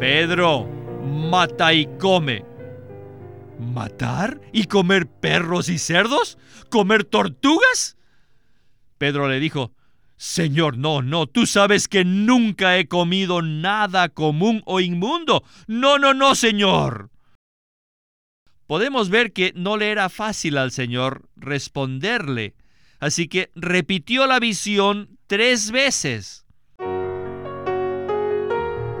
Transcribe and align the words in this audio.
Pedro, 0.00 0.66
mata 1.04 1.74
y 1.74 1.84
come. 1.98 2.42
¿Matar 3.58 4.40
y 4.50 4.64
comer 4.64 5.06
perros 5.06 5.68
y 5.68 5.76
cerdos? 5.76 6.38
¿Comer 6.70 7.04
tortugas? 7.04 7.98
Pedro 8.96 9.28
le 9.28 9.38
dijo, 9.38 9.72
Señor, 10.16 10.78
no, 10.78 11.02
no, 11.02 11.26
tú 11.26 11.44
sabes 11.44 11.86
que 11.86 12.06
nunca 12.06 12.78
he 12.78 12.88
comido 12.88 13.42
nada 13.42 14.08
común 14.08 14.62
o 14.64 14.80
inmundo. 14.80 15.44
No, 15.66 15.98
no, 15.98 16.14
no, 16.14 16.34
Señor. 16.34 17.10
Podemos 18.66 19.10
ver 19.10 19.34
que 19.34 19.52
no 19.54 19.76
le 19.76 19.90
era 19.90 20.08
fácil 20.08 20.56
al 20.56 20.70
Señor 20.70 21.28
responderle, 21.36 22.54
así 23.00 23.28
que 23.28 23.50
repitió 23.54 24.26
la 24.26 24.40
visión 24.40 25.18
tres 25.26 25.70
veces. 25.70 26.46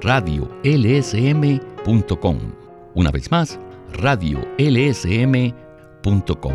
radiolsm.com. 0.00 2.38
Una 2.94 3.10
vez 3.10 3.30
más, 3.30 3.60
radiolsm.com. 3.92 6.54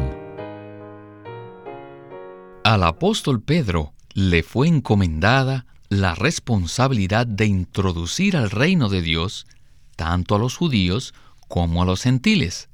Al 2.63 2.83
apóstol 2.83 3.41
Pedro 3.41 3.93
le 4.13 4.43
fue 4.43 4.67
encomendada 4.67 5.65
la 5.89 6.15
responsabilidad 6.15 7.27
de 7.27 7.45
introducir 7.45 8.37
al 8.37 8.49
reino 8.49 8.87
de 8.87 9.01
Dios 9.01 9.45
tanto 9.95 10.35
a 10.35 10.39
los 10.39 10.55
judíos 10.55 11.13
como 11.47 11.83
a 11.83 11.85
los 11.85 12.01
gentiles, 12.01 12.69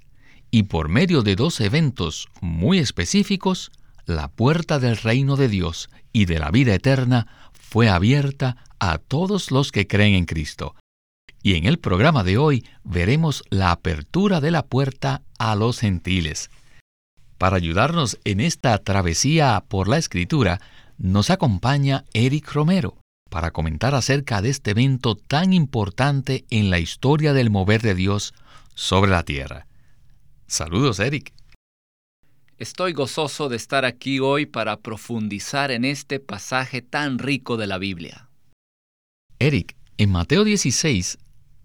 y 0.51 0.63
por 0.63 0.87
medio 0.87 1.23
de 1.23 1.35
dos 1.35 1.59
eventos 1.59 2.27
muy 2.41 2.79
específicos, 2.79 3.71
la 4.05 4.29
puerta 4.29 4.79
del 4.79 4.97
reino 4.97 5.35
de 5.35 5.49
Dios 5.49 5.89
y 6.13 6.25
de 6.25 6.39
la 6.39 6.51
vida 6.51 6.73
eterna 6.73 7.27
fue 7.53 7.89
abierta 7.89 8.57
a 8.79 8.97
todos 8.97 9.51
los 9.51 9.71
que 9.71 9.87
creen 9.87 10.15
en 10.15 10.25
Cristo. 10.25 10.75
Y 11.43 11.55
en 11.55 11.65
el 11.65 11.79
programa 11.79 12.23
de 12.23 12.37
hoy 12.37 12.65
veremos 12.83 13.43
la 13.49 13.71
apertura 13.71 14.41
de 14.41 14.51
la 14.51 14.65
puerta 14.65 15.21
a 15.37 15.55
los 15.55 15.79
gentiles. 15.79 16.49
Para 17.37 17.57
ayudarnos 17.57 18.19
en 18.23 18.39
esta 18.39 18.77
travesía 18.79 19.63
por 19.67 19.87
la 19.87 19.97
escritura, 19.97 20.59
nos 20.97 21.29
acompaña 21.29 22.05
Eric 22.13 22.51
Romero 22.51 22.97
para 23.29 23.51
comentar 23.51 23.93
acerca 23.93 24.41
de 24.41 24.49
este 24.49 24.71
evento 24.71 25.15
tan 25.15 25.53
importante 25.53 26.45
en 26.49 26.69
la 26.69 26.79
historia 26.79 27.33
del 27.33 27.49
mover 27.49 27.81
de 27.81 27.93
Dios 27.93 28.33
sobre 28.73 29.11
la 29.11 29.23
tierra. 29.23 29.67
Saludos, 30.47 30.99
Eric. 30.99 31.33
Estoy 32.57 32.93
gozoso 32.93 33.49
de 33.49 33.57
estar 33.57 33.85
aquí 33.85 34.19
hoy 34.19 34.47
para 34.47 34.79
profundizar 34.79 35.69
en 35.69 35.85
este 35.85 36.19
pasaje 36.19 36.81
tan 36.81 37.19
rico 37.19 37.57
de 37.57 37.67
la 37.67 37.77
Biblia. 37.77 38.26
Eric, 39.39 39.75
en 39.97 40.11
Mateo 40.11 40.43
16, 40.43 41.19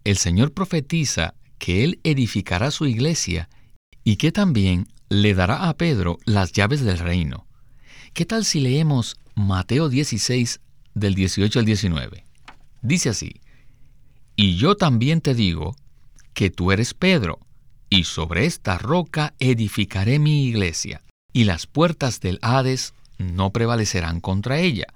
el 0.05 0.17
Señor 0.19 0.53
profetiza 0.53 1.35
que 1.59 1.85
Él 1.85 2.01
edificará 2.05 2.71
su 2.71 2.87
iglesia 2.87 3.49
y 4.05 4.17
que 4.17 4.33
también 4.33 4.89
le 5.09 5.35
dará 5.35 5.69
a 5.69 5.77
Pedro 5.77 6.19
las 6.25 6.53
llaves 6.53 6.83
del 6.83 6.99
reino. 6.99 7.47
¿Qué 8.13 8.27
tal 8.27 8.45
si 8.45 8.61
leemos 8.61 9.17
Mateo 9.35 9.89
16 9.89 10.61
del 10.95 11.15
18 11.15 11.59
al 11.61 11.65
19? 11.65 12.27
Dice 12.83 13.09
así, 13.09 13.41
Y 14.37 14.57
yo 14.57 14.77
también 14.77 15.21
te 15.21 15.35
digo 15.35 15.77
que 16.35 16.51
tú 16.51 16.73
eres 16.73 16.93
Pedro, 16.93 17.39
y 17.89 18.05
sobre 18.05 18.47
esta 18.47 18.77
roca 18.77 19.35
edificaré 19.39 20.19
mi 20.19 20.45
iglesia, 20.45 21.03
y 21.33 21.45
las 21.45 21.67
puertas 21.67 22.21
del 22.21 22.39
Hades 22.43 22.93
no 23.19 23.51
prevalecerán 23.51 24.21
contra 24.21 24.59
ella, 24.59 24.87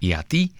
y 0.00 0.12
a 0.12 0.22
ti 0.22 0.52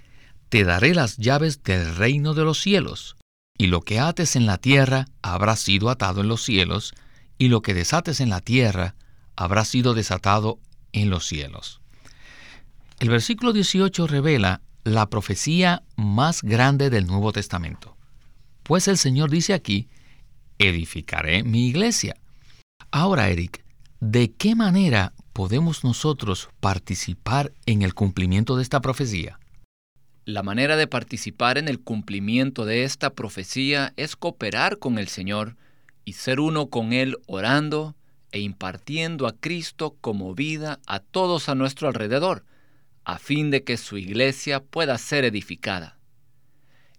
te 0.51 0.65
daré 0.65 0.95
las 0.95 1.17
llaves 1.17 1.63
del 1.63 1.97
reino 1.97 2.35
de 2.35 2.45
los 2.45 2.61
cielos, 2.61 3.17
y 3.57 3.69
lo 3.69 3.83
que 3.83 4.01
ates 4.01 4.35
en 4.35 4.47
la 4.47 4.59
tierra 4.59 5.07
habrá 5.23 5.57
sido 5.57 5.91
atado 5.91 6.21
en 6.21 6.29
los 6.29 6.43
cielos, 6.43 6.93
y 7.39 7.49
lo 7.49 7.63
que 7.63 7.73
desates 7.73 8.21
en 8.21 8.31
la 8.31 8.41
tierra 8.41 8.97
habrá 9.37 9.65
sido 9.65 9.95
desatado 9.95 10.59
en 10.93 11.09
los 11.09 11.27
cielos. 11.27 11.81
El 12.99 13.09
versículo 13.09 13.53
18 13.53 14.07
revela 14.09 14.61
la 14.85 15.09
profecía 15.09 15.85
más 15.97 16.43
grande 16.43 16.91
del 16.91 17.07
Nuevo 17.07 17.33
Testamento. 17.33 17.97
Pues 18.63 18.89
el 18.89 18.99
Señor 18.99 19.31
dice 19.31 19.55
aquí, 19.55 19.89
edificaré 20.59 21.45
mi 21.45 21.69
iglesia. 21.69 22.17
Ahora, 22.91 23.29
Eric, 23.29 23.65
¿de 24.01 24.33
qué 24.33 24.57
manera 24.57 25.15
podemos 25.33 25.85
nosotros 25.85 26.49
participar 26.61 27.53
en 27.67 27.83
el 27.83 27.95
cumplimiento 27.95 28.57
de 28.57 28.63
esta 28.63 28.81
profecía? 28.81 29.40
La 30.25 30.43
manera 30.43 30.77
de 30.77 30.87
participar 30.87 31.57
en 31.57 31.69
el 31.69 31.81
cumplimiento 31.81 32.67
de 32.67 32.85
esta 32.85 33.11
profecía 33.11 33.95
es 33.97 34.17
cooperar 34.17 34.79
con 34.79 34.99
el 34.99 35.09
Señor 35.09 35.57
y 36.05 36.13
ser 36.13 36.41
uno 36.41 36.69
con 36.69 36.93
Él 36.93 37.17
orando 37.27 37.97
e 38.33 38.41
impartiendo 38.41 39.27
a 39.27 39.37
Cristo 39.37 39.97
como 40.01 40.35
vida 40.35 40.79
a 40.87 41.01
todos 41.01 41.49
a 41.49 41.55
nuestro 41.55 41.89
alrededor, 41.89 42.45
a 43.05 43.19
fin 43.19 43.51
de 43.51 43.65
que 43.65 43.77
su 43.77 43.97
iglesia 43.97 44.63
pueda 44.63 44.99
ser 44.99 45.25
edificada. 45.25 45.99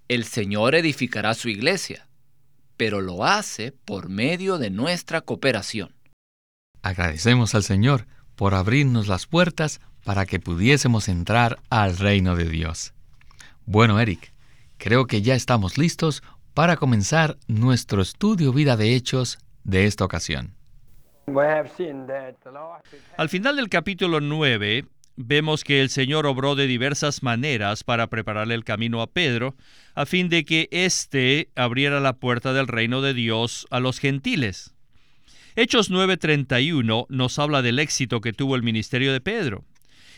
El 0.07 0.25
Señor 0.25 0.75
edificará 0.75 1.33
su 1.35 1.47
iglesia, 1.47 2.07
pero 2.75 3.01
lo 3.01 3.23
hace 3.23 3.71
por 3.71 4.09
medio 4.09 4.57
de 4.57 4.71
nuestra 4.71 5.21
cooperación. 5.21 5.95
Agradecemos 6.81 7.53
al 7.53 7.63
Señor 7.63 8.07
por 8.35 8.55
abrirnos 8.55 9.07
las 9.07 9.27
puertas 9.27 9.79
para 10.03 10.25
que 10.25 10.39
pudiésemos 10.39 11.07
entrar 11.07 11.59
al 11.69 11.97
reino 11.97 12.35
de 12.35 12.49
Dios. 12.49 12.93
Bueno, 13.65 13.99
Eric, 13.99 14.33
creo 14.77 15.05
que 15.05 15.21
ya 15.21 15.35
estamos 15.35 15.77
listos 15.77 16.23
para 16.53 16.77
comenzar 16.77 17.37
nuestro 17.47 18.01
estudio 18.01 18.51
vida 18.51 18.75
de 18.75 18.95
hechos 18.95 19.39
de 19.63 19.85
esta 19.85 20.03
ocasión. 20.03 20.55
Al 23.17 23.29
final 23.29 23.55
del 23.55 23.69
capítulo 23.69 24.19
9, 24.19 24.85
vemos 25.15 25.63
que 25.63 25.81
el 25.81 25.89
Señor 25.89 26.25
obró 26.25 26.55
de 26.55 26.67
diversas 26.67 27.23
maneras 27.23 27.83
para 27.83 28.07
prepararle 28.07 28.55
el 28.55 28.63
camino 28.63 29.01
a 29.01 29.07
Pedro, 29.07 29.55
a 29.93 30.05
fin 30.05 30.29
de 30.29 30.43
que 30.43 30.67
éste 30.71 31.49
abriera 31.55 31.99
la 31.99 32.13
puerta 32.13 32.53
del 32.53 32.67
reino 32.67 33.01
de 33.01 33.13
Dios 33.13 33.67
a 33.69 33.79
los 33.79 33.99
gentiles. 33.99 34.73
Hechos 35.55 35.89
9:31 35.91 37.05
nos 37.09 37.39
habla 37.39 37.61
del 37.61 37.79
éxito 37.79 38.21
que 38.21 38.33
tuvo 38.33 38.55
el 38.55 38.63
ministerio 38.63 39.13
de 39.13 39.21
Pedro. 39.21 39.63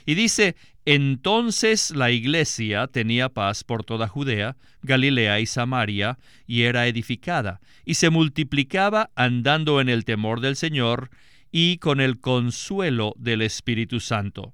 Y 0.05 0.15
dice, 0.15 0.55
entonces 0.85 1.91
la 1.91 2.11
iglesia 2.11 2.87
tenía 2.87 3.29
paz 3.29 3.63
por 3.63 3.83
toda 3.83 4.07
Judea, 4.07 4.57
Galilea 4.81 5.39
y 5.39 5.45
Samaria, 5.45 6.19
y 6.45 6.63
era 6.63 6.87
edificada, 6.87 7.61
y 7.85 7.93
se 7.93 8.09
multiplicaba 8.09 9.09
andando 9.15 9.79
en 9.79 9.89
el 9.89 10.03
temor 10.03 10.41
del 10.41 10.55
Señor 10.55 11.09
y 11.51 11.77
con 11.77 12.01
el 12.01 12.19
consuelo 12.19 13.13
del 13.17 13.41
Espíritu 13.41 13.99
Santo. 13.99 14.53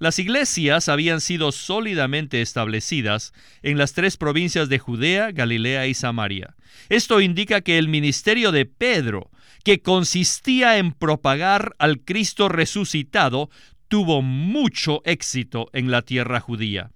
Las 0.00 0.18
iglesias 0.18 0.88
habían 0.88 1.20
sido 1.20 1.52
sólidamente 1.52 2.42
establecidas 2.42 3.32
en 3.62 3.78
las 3.78 3.92
tres 3.92 4.16
provincias 4.16 4.68
de 4.68 4.80
Judea, 4.80 5.30
Galilea 5.30 5.86
y 5.86 5.94
Samaria. 5.94 6.56
Esto 6.88 7.20
indica 7.20 7.60
que 7.60 7.78
el 7.78 7.88
ministerio 7.88 8.50
de 8.50 8.66
Pedro, 8.66 9.30
que 9.62 9.80
consistía 9.80 10.78
en 10.78 10.92
propagar 10.92 11.76
al 11.78 12.00
Cristo 12.00 12.48
resucitado, 12.48 13.50
tuvo 13.94 14.22
mucho 14.22 15.02
éxito 15.04 15.70
en 15.72 15.88
la 15.88 16.02
tierra 16.02 16.40
judía. 16.40 16.90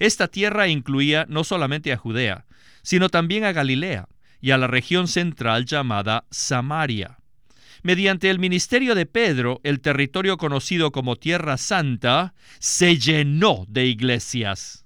Esta 0.00 0.26
tierra 0.26 0.66
incluía 0.66 1.26
no 1.28 1.44
solamente 1.44 1.92
a 1.92 1.96
Judea, 1.96 2.44
sino 2.82 3.08
también 3.08 3.44
a 3.44 3.52
Galilea 3.52 4.08
y 4.40 4.50
a 4.50 4.58
la 4.58 4.66
región 4.66 5.06
central 5.06 5.64
llamada 5.64 6.24
Samaria. 6.32 7.20
Mediante 7.84 8.30
el 8.30 8.40
ministerio 8.40 8.96
de 8.96 9.06
Pedro, 9.06 9.60
el 9.62 9.78
territorio 9.78 10.38
conocido 10.38 10.90
como 10.90 11.14
Tierra 11.14 11.56
Santa 11.56 12.34
se 12.58 12.98
llenó 12.98 13.64
de 13.68 13.86
iglesias. 13.86 14.84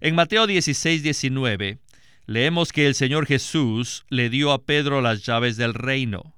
En 0.00 0.14
Mateo 0.14 0.46
16, 0.46 1.04
19, 1.04 1.78
leemos 2.26 2.70
que 2.70 2.86
el 2.86 2.94
Señor 2.94 3.24
Jesús 3.24 4.04
le 4.10 4.28
dio 4.28 4.52
a 4.52 4.62
Pedro 4.62 5.00
las 5.00 5.24
llaves 5.24 5.56
del 5.56 5.72
reino. 5.72 6.36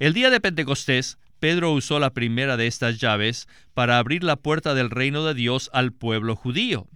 El 0.00 0.12
día 0.12 0.28
de 0.28 0.40
Pentecostés, 0.40 1.18
Pedro 1.38 1.72
usó 1.72 1.98
la 1.98 2.12
primera 2.14 2.56
de 2.56 2.66
estas 2.66 2.98
llaves 2.98 3.48
para 3.74 3.98
abrir 3.98 4.24
la 4.24 4.36
puerta 4.36 4.74
del 4.74 4.90
reino 4.90 5.24
de 5.24 5.34
Dios 5.34 5.70
al 5.72 5.92
pueblo 5.92 6.36
judío. 6.36 6.88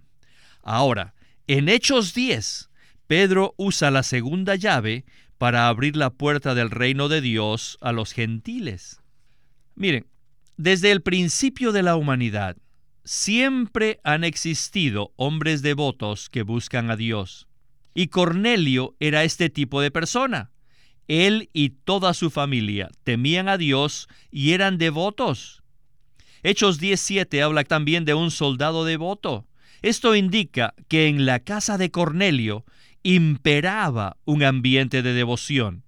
Ahora, 0.63 1.13
en 1.47 1.69
Hechos 1.69 2.13
10, 2.13 2.69
Pedro 3.07 3.53
usa 3.57 3.91
la 3.91 4.03
segunda 4.03 4.55
llave 4.55 5.05
para 5.37 5.67
abrir 5.67 5.95
la 5.95 6.11
puerta 6.11 6.53
del 6.55 6.69
reino 6.69 7.09
de 7.09 7.21
Dios 7.21 7.77
a 7.81 7.91
los 7.91 8.13
gentiles. 8.13 9.01
Miren, 9.75 10.07
desde 10.57 10.91
el 10.91 11.01
principio 11.01 11.71
de 11.71 11.83
la 11.83 11.95
humanidad, 11.95 12.57
siempre 13.03 13.99
han 14.03 14.23
existido 14.23 15.13
hombres 15.15 15.61
devotos 15.61 16.29
que 16.29 16.43
buscan 16.43 16.91
a 16.91 16.95
Dios. 16.95 17.47
Y 17.93 18.07
Cornelio 18.07 18.95
era 18.99 19.23
este 19.23 19.49
tipo 19.49 19.81
de 19.81 19.91
persona. 19.91 20.50
Él 21.11 21.49
y 21.51 21.71
toda 21.71 22.13
su 22.13 22.29
familia 22.29 22.89
temían 23.03 23.49
a 23.49 23.57
Dios 23.57 24.07
y 24.31 24.53
eran 24.53 24.77
devotos. 24.77 25.61
Hechos 26.41 26.79
17 26.79 27.43
habla 27.43 27.65
también 27.65 28.05
de 28.05 28.13
un 28.13 28.31
soldado 28.31 28.85
devoto. 28.85 29.45
Esto 29.81 30.15
indica 30.15 30.73
que 30.87 31.07
en 31.07 31.25
la 31.25 31.39
casa 31.39 31.77
de 31.77 31.91
Cornelio 31.91 32.63
imperaba 33.03 34.15
un 34.23 34.41
ambiente 34.41 35.01
de 35.01 35.11
devoción. 35.11 35.83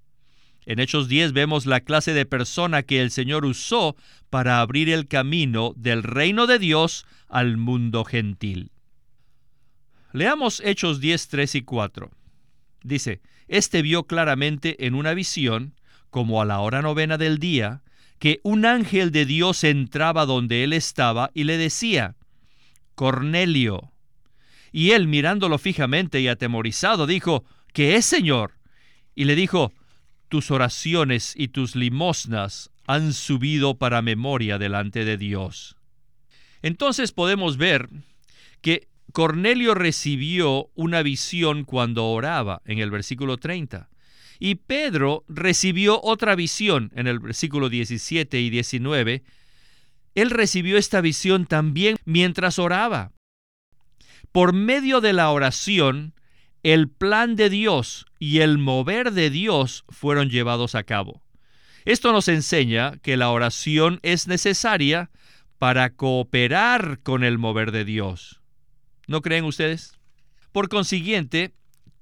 En 0.65 0.79
Hechos 0.79 1.07
10 1.07 1.31
vemos 1.31 1.65
la 1.65 1.79
clase 1.79 2.13
de 2.13 2.25
persona 2.25 2.83
que 2.83 3.01
el 3.01 3.09
Señor 3.09 3.45
usó 3.45 3.95
para 4.29 4.59
abrir 4.59 4.89
el 4.89 5.07
camino 5.07 5.73
del 5.77 6.03
reino 6.03 6.47
de 6.47 6.59
Dios 6.59 7.05
al 7.29 7.55
mundo 7.55 8.03
gentil. 8.03 8.71
Leamos 10.11 10.61
Hechos 10.65 10.99
10, 10.99 11.29
3 11.29 11.55
y 11.55 11.61
4. 11.61 12.11
Dice, 12.83 13.21
Este 13.53 13.83
vio 13.83 14.07
claramente 14.07 14.87
en 14.87 14.95
una 14.95 15.13
visión, 15.13 15.75
como 16.09 16.41
a 16.41 16.45
la 16.45 16.59
hora 16.59 16.81
novena 16.81 17.19
del 17.19 17.37
día, 17.37 17.83
que 18.17 18.39
un 18.41 18.65
ángel 18.65 19.11
de 19.11 19.27
Dios 19.27 19.63
entraba 19.63 20.25
donde 20.25 20.63
él 20.63 20.73
estaba 20.73 21.29
y 21.35 21.43
le 21.43 21.57
decía, 21.57 22.15
Cornelio. 22.95 23.91
Y 24.71 24.89
él 24.93 25.07
mirándolo 25.07 25.59
fijamente 25.59 26.19
y 26.19 26.29
atemorizado 26.29 27.05
dijo, 27.05 27.45
¿qué 27.73 27.95
es, 27.95 28.07
Señor? 28.07 28.53
Y 29.13 29.25
le 29.25 29.35
dijo, 29.35 29.71
tus 30.29 30.49
oraciones 30.49 31.35
y 31.37 31.49
tus 31.49 31.75
limosnas 31.75 32.71
han 32.87 33.13
subido 33.13 33.77
para 33.77 34.01
memoria 34.01 34.57
delante 34.57 35.05
de 35.05 35.15
Dios. 35.15 35.77
Entonces 36.63 37.11
podemos 37.11 37.57
ver 37.57 37.87
que 38.61 38.87
Cornelio 39.13 39.75
recibió 39.75 40.71
una 40.73 41.03
visión 41.03 41.65
cuando 41.65 42.07
oraba 42.07 42.63
en 42.65 42.79
el 42.79 42.89
versículo 42.89 43.37
30. 43.37 43.87
Y 44.39 44.55
Pedro 44.55 45.23
recibió 45.29 46.01
otra 46.01 46.33
visión 46.33 46.91
en 46.95 47.05
el 47.05 47.19
versículo 47.19 47.69
17 47.69 48.41
y 48.41 48.49
19. 48.49 49.23
Él 50.15 50.29
recibió 50.31 50.79
esta 50.79 50.99
visión 50.99 51.45
también 51.45 51.97
mientras 52.05 52.57
oraba. 52.57 53.11
Por 54.31 54.51
medio 54.51 54.99
de 54.99 55.13
la 55.13 55.29
oración, 55.29 56.15
el 56.63 56.89
plan 56.89 57.35
de 57.35 57.51
Dios 57.51 58.07
y 58.17 58.39
el 58.39 58.57
mover 58.57 59.11
de 59.11 59.29
Dios 59.29 59.85
fueron 59.89 60.31
llevados 60.31 60.73
a 60.73 60.83
cabo. 60.83 61.21
Esto 61.85 62.13
nos 62.13 62.27
enseña 62.29 62.97
que 63.03 63.15
la 63.15 63.29
oración 63.29 63.99
es 64.01 64.27
necesaria 64.27 65.11
para 65.59 65.91
cooperar 65.91 66.99
con 67.03 67.23
el 67.23 67.37
mover 67.37 67.71
de 67.71 67.85
Dios. 67.85 68.42
¿No 69.07 69.21
creen 69.21 69.45
ustedes? 69.45 69.93
Por 70.51 70.69
consiguiente, 70.69 71.53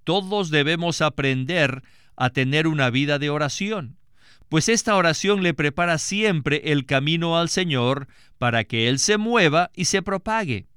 todos 0.04 0.50
debemos 0.50 1.02
aprender 1.02 1.84
a 2.16 2.30
tener 2.30 2.68
una 2.68 2.90
vida 2.90 3.18
de 3.18 3.30
oración, 3.30 3.98
pues 4.50 4.68
esta 4.68 4.96
oración 4.96 5.44
le 5.44 5.54
prepara 5.54 5.98
siempre 5.98 6.62
el 6.66 6.86
camino 6.86 7.38
al 7.38 7.48
Señor 7.48 8.08
para 8.38 8.66
que 8.66 8.90
Él 8.90 9.00
se 9.00 9.18
mueva 9.18 9.72
y 9.74 9.86
se 9.86 10.02
propague. 10.02 10.68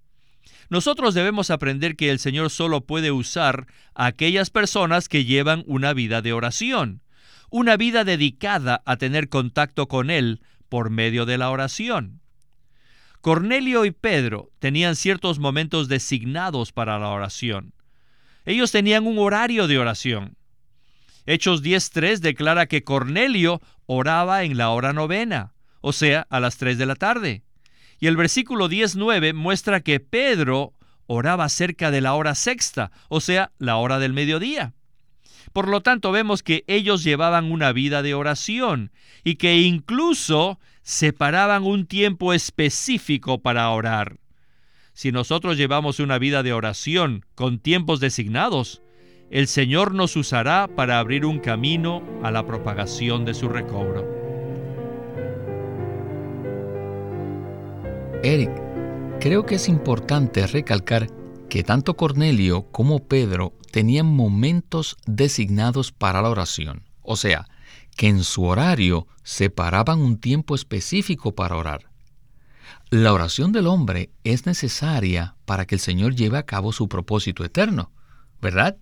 Nosotros 0.71 1.13
debemos 1.13 1.51
aprender 1.51 1.97
que 1.97 2.11
el 2.11 2.19
Señor 2.19 2.51
solo 2.51 2.83
puede 2.83 3.11
usar 3.11 3.67
a 3.95 4.07
aquellas 4.07 4.51
personas 4.51 5.09
que 5.09 5.25
llevan 5.25 5.65
una 5.67 5.93
vida 5.93 6.23
de 6.23 6.33
oración, 6.33 7.03
una 7.51 7.77
vida 7.77 8.05
dedicada 8.05 8.83
a 8.87 8.97
tener 8.97 9.29
contacto 9.29 9.89
con 9.89 10.09
Él 10.09 10.41
por 10.69 10.91
medio 10.91 11.27
de 11.27 11.39
la 11.39 11.51
oración. 11.51 12.21
Cornelio 13.25 13.87
y 13.87 13.91
Pedro 13.91 14.51
tenían 14.59 14.97
ciertos 14.97 15.39
momentos 15.39 15.89
designados 15.89 16.73
para 16.73 16.99
la 16.99 17.09
oración. 17.09 17.73
Ellos 18.45 18.71
tenían 18.71 19.07
un 19.07 19.19
horario 19.19 19.67
de 19.67 19.79
oración. 19.79 20.37
Hechos 21.25 21.63
10.3 21.63 22.19
declara 22.19 22.67
que 22.67 22.85
Cornelio 22.85 23.63
oraba 23.87 24.43
en 24.43 24.59
la 24.59 24.69
hora 24.69 24.93
novena, 24.93 25.55
o 25.81 25.95
sea, 25.95 26.27
a 26.29 26.39
las 26.39 26.59
3 26.59 26.77
de 26.77 26.85
la 26.85 26.97
tarde. 26.97 27.45
Y 27.99 28.09
el 28.09 28.19
versículo 28.19 28.69
19 28.69 29.33
muestra 29.33 29.81
que 29.81 30.01
Pedro 30.01 30.75
oraba 31.07 31.49
cerca 31.49 31.91
de 31.91 32.03
la 32.03 32.13
hora 32.13 32.35
sexta, 32.35 32.93
o 33.09 33.23
sea, 33.23 33.53
la 33.57 33.77
hora 33.77 33.99
del 34.01 34.13
mediodía. 34.13 34.75
Por 35.55 35.69
lo 35.69 35.81
tanto, 35.81 36.13
vemos 36.13 36.43
que 36.43 36.63
ellos 36.67 37.03
llevaban 37.03 37.51
una 37.51 37.73
vida 37.73 38.03
de 38.03 38.13
oración 38.13 38.93
y 39.23 39.37
que 39.37 39.63
incluso 39.63 40.59
separaban 40.85 41.65
un 41.65 41.87
tiempo 41.87 42.33
específico 42.33 43.41
para 43.41 43.69
orar. 43.71 44.19
Si 44.93 45.11
nosotros 45.11 45.57
llevamos 45.57 45.99
una 45.99 46.19
vida 46.19 46.45
de 46.45 46.53
oración 46.53 47.25
con 47.35 47.59
tiempos 47.59 47.99
designados, 47.99 48.83
el 49.31 49.49
Señor 49.49 49.95
nos 49.95 50.15
usará 50.15 50.69
para 50.69 51.01
abrir 51.01 51.25
un 51.25 51.41
camino 51.41 52.05
a 52.23 52.31
la 52.31 52.47
propagación 52.47 53.25
de 53.25 53.35
su 53.35 53.49
recobro. 53.49 54.07
Eric, 58.23 58.51
creo 59.21 59.45
que 59.45 59.57
es 59.57 59.69
importante 59.69 60.47
recalcar 60.47 61.09
que 61.49 61.63
tanto 61.63 61.97
Cornelio 61.97 62.71
como 62.71 63.07
Pedro 63.07 63.55
tenían 63.73 64.07
momentos 64.07 64.97
designados 65.07 65.93
para 65.93 66.23
la 66.23 66.29
oración, 66.29 66.85
o 67.03 67.17
sea, 67.17 67.49
que 67.95 68.09
en 68.09 68.25
su 68.25 68.45
horario 68.45 69.07
separaban 69.23 70.01
un 70.01 70.19
tiempo 70.19 70.55
específico 70.55 71.35
para 71.35 71.57
orar. 71.57 71.91
La 72.91 73.13
oración 73.13 73.53
del 73.53 73.67
hombre 73.67 74.11
es 74.25 74.47
necesaria 74.47 75.37
para 75.45 75.67
que 75.67 75.75
el 75.75 75.81
Señor 75.81 76.15
lleve 76.15 76.39
a 76.39 76.47
cabo 76.47 76.73
su 76.73 76.89
propósito 76.89 77.45
eterno, 77.45 77.91
¿verdad? 78.41 78.77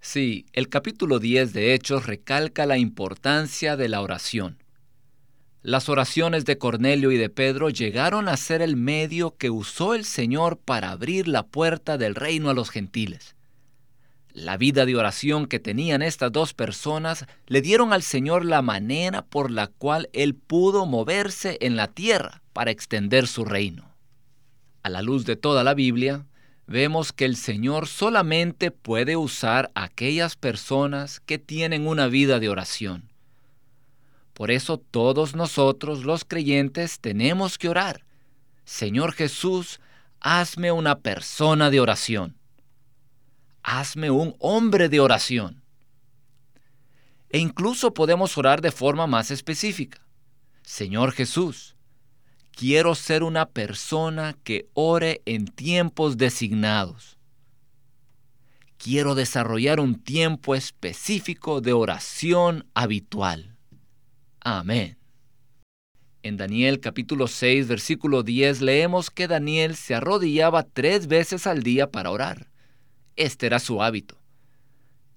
Sí, 0.00 0.46
el 0.52 0.68
capítulo 0.68 1.18
10 1.18 1.52
de 1.52 1.74
Hechos 1.74 2.06
recalca 2.06 2.66
la 2.66 2.76
importancia 2.76 3.76
de 3.76 3.88
la 3.88 4.00
oración. 4.00 4.58
Las 5.62 5.88
oraciones 5.88 6.44
de 6.44 6.58
Cornelio 6.58 7.12
y 7.12 7.16
de 7.16 7.30
Pedro 7.30 7.70
llegaron 7.70 8.28
a 8.28 8.36
ser 8.36 8.62
el 8.62 8.74
medio 8.74 9.36
que 9.36 9.48
usó 9.48 9.94
el 9.94 10.04
Señor 10.04 10.58
para 10.58 10.90
abrir 10.90 11.28
la 11.28 11.46
puerta 11.46 11.98
del 11.98 12.16
reino 12.16 12.50
a 12.50 12.54
los 12.54 12.70
gentiles. 12.70 13.36
La 14.34 14.56
vida 14.56 14.86
de 14.86 14.96
oración 14.96 15.46
que 15.46 15.60
tenían 15.60 16.00
estas 16.00 16.32
dos 16.32 16.54
personas 16.54 17.26
le 17.46 17.60
dieron 17.60 17.92
al 17.92 18.02
Señor 18.02 18.46
la 18.46 18.62
manera 18.62 19.26
por 19.26 19.50
la 19.50 19.66
cual 19.66 20.08
Él 20.14 20.34
pudo 20.34 20.86
moverse 20.86 21.58
en 21.60 21.76
la 21.76 21.88
tierra 21.88 22.42
para 22.54 22.70
extender 22.70 23.26
su 23.26 23.44
reino. 23.44 23.90
A 24.82 24.88
la 24.88 25.02
luz 25.02 25.26
de 25.26 25.36
toda 25.36 25.64
la 25.64 25.74
Biblia, 25.74 26.24
vemos 26.66 27.12
que 27.12 27.26
el 27.26 27.36
Señor 27.36 27.86
solamente 27.86 28.70
puede 28.70 29.16
usar 29.16 29.70
a 29.74 29.84
aquellas 29.84 30.34
personas 30.36 31.20
que 31.20 31.38
tienen 31.38 31.86
una 31.86 32.06
vida 32.06 32.40
de 32.40 32.48
oración. 32.48 33.10
Por 34.32 34.50
eso 34.50 34.78
todos 34.78 35.36
nosotros 35.36 36.04
los 36.04 36.24
creyentes 36.24 37.00
tenemos 37.00 37.58
que 37.58 37.68
orar. 37.68 38.06
Señor 38.64 39.12
Jesús, 39.12 39.78
hazme 40.20 40.72
una 40.72 41.00
persona 41.00 41.68
de 41.68 41.80
oración. 41.80 42.41
Hazme 43.62 44.10
un 44.10 44.34
hombre 44.38 44.88
de 44.88 45.00
oración. 45.00 45.62
E 47.30 47.38
incluso 47.38 47.94
podemos 47.94 48.36
orar 48.36 48.60
de 48.60 48.72
forma 48.72 49.06
más 49.06 49.30
específica. 49.30 50.00
Señor 50.62 51.12
Jesús, 51.12 51.76
quiero 52.50 52.94
ser 52.94 53.22
una 53.22 53.46
persona 53.46 54.36
que 54.44 54.68
ore 54.74 55.22
en 55.24 55.46
tiempos 55.46 56.16
designados. 56.16 57.16
Quiero 58.76 59.14
desarrollar 59.14 59.80
un 59.80 60.02
tiempo 60.02 60.54
específico 60.54 61.60
de 61.60 61.72
oración 61.72 62.66
habitual. 62.74 63.56
Amén. 64.40 64.98
En 66.24 66.36
Daniel 66.36 66.80
capítulo 66.80 67.26
6 67.26 67.66
versículo 67.66 68.22
10 68.22 68.60
leemos 68.60 69.10
que 69.10 69.26
Daniel 69.26 69.74
se 69.74 69.94
arrodillaba 69.94 70.64
tres 70.64 71.06
veces 71.06 71.46
al 71.46 71.62
día 71.62 71.90
para 71.90 72.10
orar. 72.10 72.51
Este 73.16 73.46
era 73.46 73.58
su 73.58 73.82
hábito. 73.82 74.18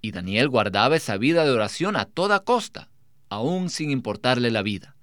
Y 0.02 0.12
Daniel 0.12 0.50
guardaba 0.50 0.96
esa 0.96 1.18
vida 1.18 1.46
de 1.46 1.52
oración 1.52 1.96
a 1.96 2.06
toda 2.06 2.42
costa, 2.42 2.90
aún 3.30 3.70
sin 3.70 3.90
importarle 3.90 4.52
la 4.52 4.62
vida. 4.62 4.96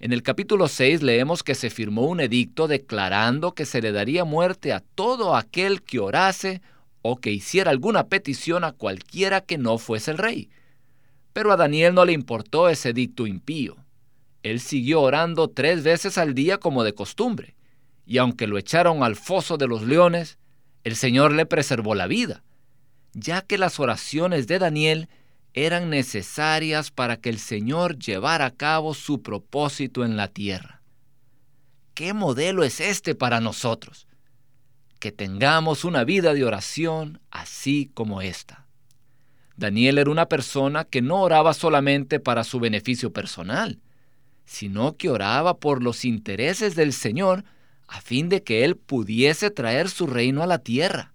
En 0.00 0.12
el 0.12 0.22
capítulo 0.22 0.68
6 0.68 1.02
leemos 1.02 1.42
que 1.42 1.54
se 1.54 1.70
firmó 1.70 2.06
un 2.06 2.20
edicto 2.20 2.68
declarando 2.68 3.54
que 3.54 3.66
se 3.66 3.82
le 3.82 3.92
daría 3.92 4.24
muerte 4.24 4.72
a 4.72 4.80
todo 4.80 5.34
aquel 5.34 5.82
que 5.82 5.98
orase 5.98 6.62
o 7.02 7.16
que 7.16 7.32
hiciera 7.32 7.70
alguna 7.70 8.06
petición 8.06 8.64
a 8.64 8.72
cualquiera 8.72 9.40
que 9.40 9.58
no 9.58 9.78
fuese 9.78 10.12
el 10.12 10.18
rey. 10.18 10.50
Pero 11.32 11.52
a 11.52 11.56
Daniel 11.56 11.94
no 11.94 12.04
le 12.04 12.12
importó 12.12 12.68
ese 12.68 12.92
dicto 12.92 13.26
impío. 13.26 13.76
Él 14.42 14.60
siguió 14.60 15.02
orando 15.02 15.48
tres 15.48 15.82
veces 15.82 16.16
al 16.16 16.34
día 16.34 16.58
como 16.58 16.84
de 16.84 16.94
costumbre, 16.94 17.56
y 18.06 18.18
aunque 18.18 18.46
lo 18.46 18.56
echaron 18.56 19.02
al 19.02 19.16
foso 19.16 19.56
de 19.56 19.66
los 19.66 19.82
leones, 19.82 20.38
el 20.84 20.96
Señor 20.96 21.32
le 21.32 21.46
preservó 21.46 21.94
la 21.94 22.06
vida. 22.06 22.42
ya 23.14 23.42
que 23.42 23.58
las 23.58 23.80
oraciones 23.80 24.46
de 24.46 24.58
Daniel 24.58 25.08
eran 25.54 25.90
necesarias 25.90 26.90
para 26.90 27.16
que 27.16 27.30
el 27.30 27.38
Señor 27.38 27.98
llevara 27.98 28.46
a 28.46 28.50
cabo 28.54 28.94
su 28.94 29.22
propósito 29.22 30.04
en 30.04 30.16
la 30.16 30.28
tierra. 30.28 30.82
¿Qué 31.94 32.12
modelo 32.12 32.62
es 32.62 32.80
este 32.80 33.14
para 33.14 33.40
nosotros? 33.40 34.06
Que 35.00 35.10
tengamos 35.10 35.84
una 35.84 36.04
vida 36.04 36.32
de 36.34 36.44
oración 36.44 37.20
así 37.30 37.90
como 37.94 38.22
esta. 38.22 38.66
Daniel 39.56 39.98
era 39.98 40.10
una 40.10 40.26
persona 40.28 40.84
que 40.84 41.02
no 41.02 41.20
oraba 41.22 41.54
solamente 41.54 42.20
para 42.20 42.44
su 42.44 42.60
beneficio 42.60 43.12
personal, 43.12 43.80
sino 44.44 44.96
que 44.96 45.10
oraba 45.10 45.58
por 45.58 45.82
los 45.82 46.04
intereses 46.04 46.76
del 46.76 46.92
Señor 46.92 47.44
a 47.88 48.00
fin 48.00 48.28
de 48.28 48.42
que 48.42 48.64
Él 48.64 48.76
pudiese 48.76 49.50
traer 49.50 49.88
su 49.88 50.06
reino 50.06 50.42
a 50.42 50.46
la 50.46 50.58
tierra. 50.58 51.14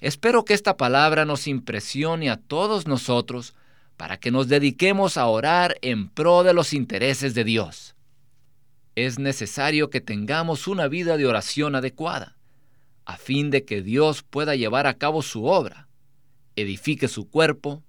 Espero 0.00 0.44
que 0.44 0.54
esta 0.54 0.76
palabra 0.76 1.24
nos 1.24 1.46
impresione 1.46 2.30
a 2.30 2.36
todos 2.36 2.86
nosotros 2.86 3.54
para 3.96 4.18
que 4.18 4.30
nos 4.30 4.48
dediquemos 4.48 5.16
a 5.16 5.26
orar 5.26 5.76
en 5.80 6.08
pro 6.08 6.42
de 6.42 6.54
los 6.54 6.74
intereses 6.74 7.34
de 7.34 7.44
Dios. 7.44 7.94
Es 8.94 9.18
necesario 9.18 9.90
que 9.90 10.00
tengamos 10.00 10.68
una 10.68 10.88
vida 10.88 11.16
de 11.16 11.26
oración 11.26 11.74
adecuada, 11.74 12.36
a 13.06 13.16
fin 13.16 13.50
de 13.50 13.64
que 13.64 13.80
Dios 13.80 14.22
pueda 14.22 14.54
llevar 14.56 14.86
a 14.86 14.94
cabo 14.94 15.22
su 15.22 15.46
obra, 15.46 15.88
edifique 16.56 17.08
su 17.08 17.28
cuerpo 17.28 17.82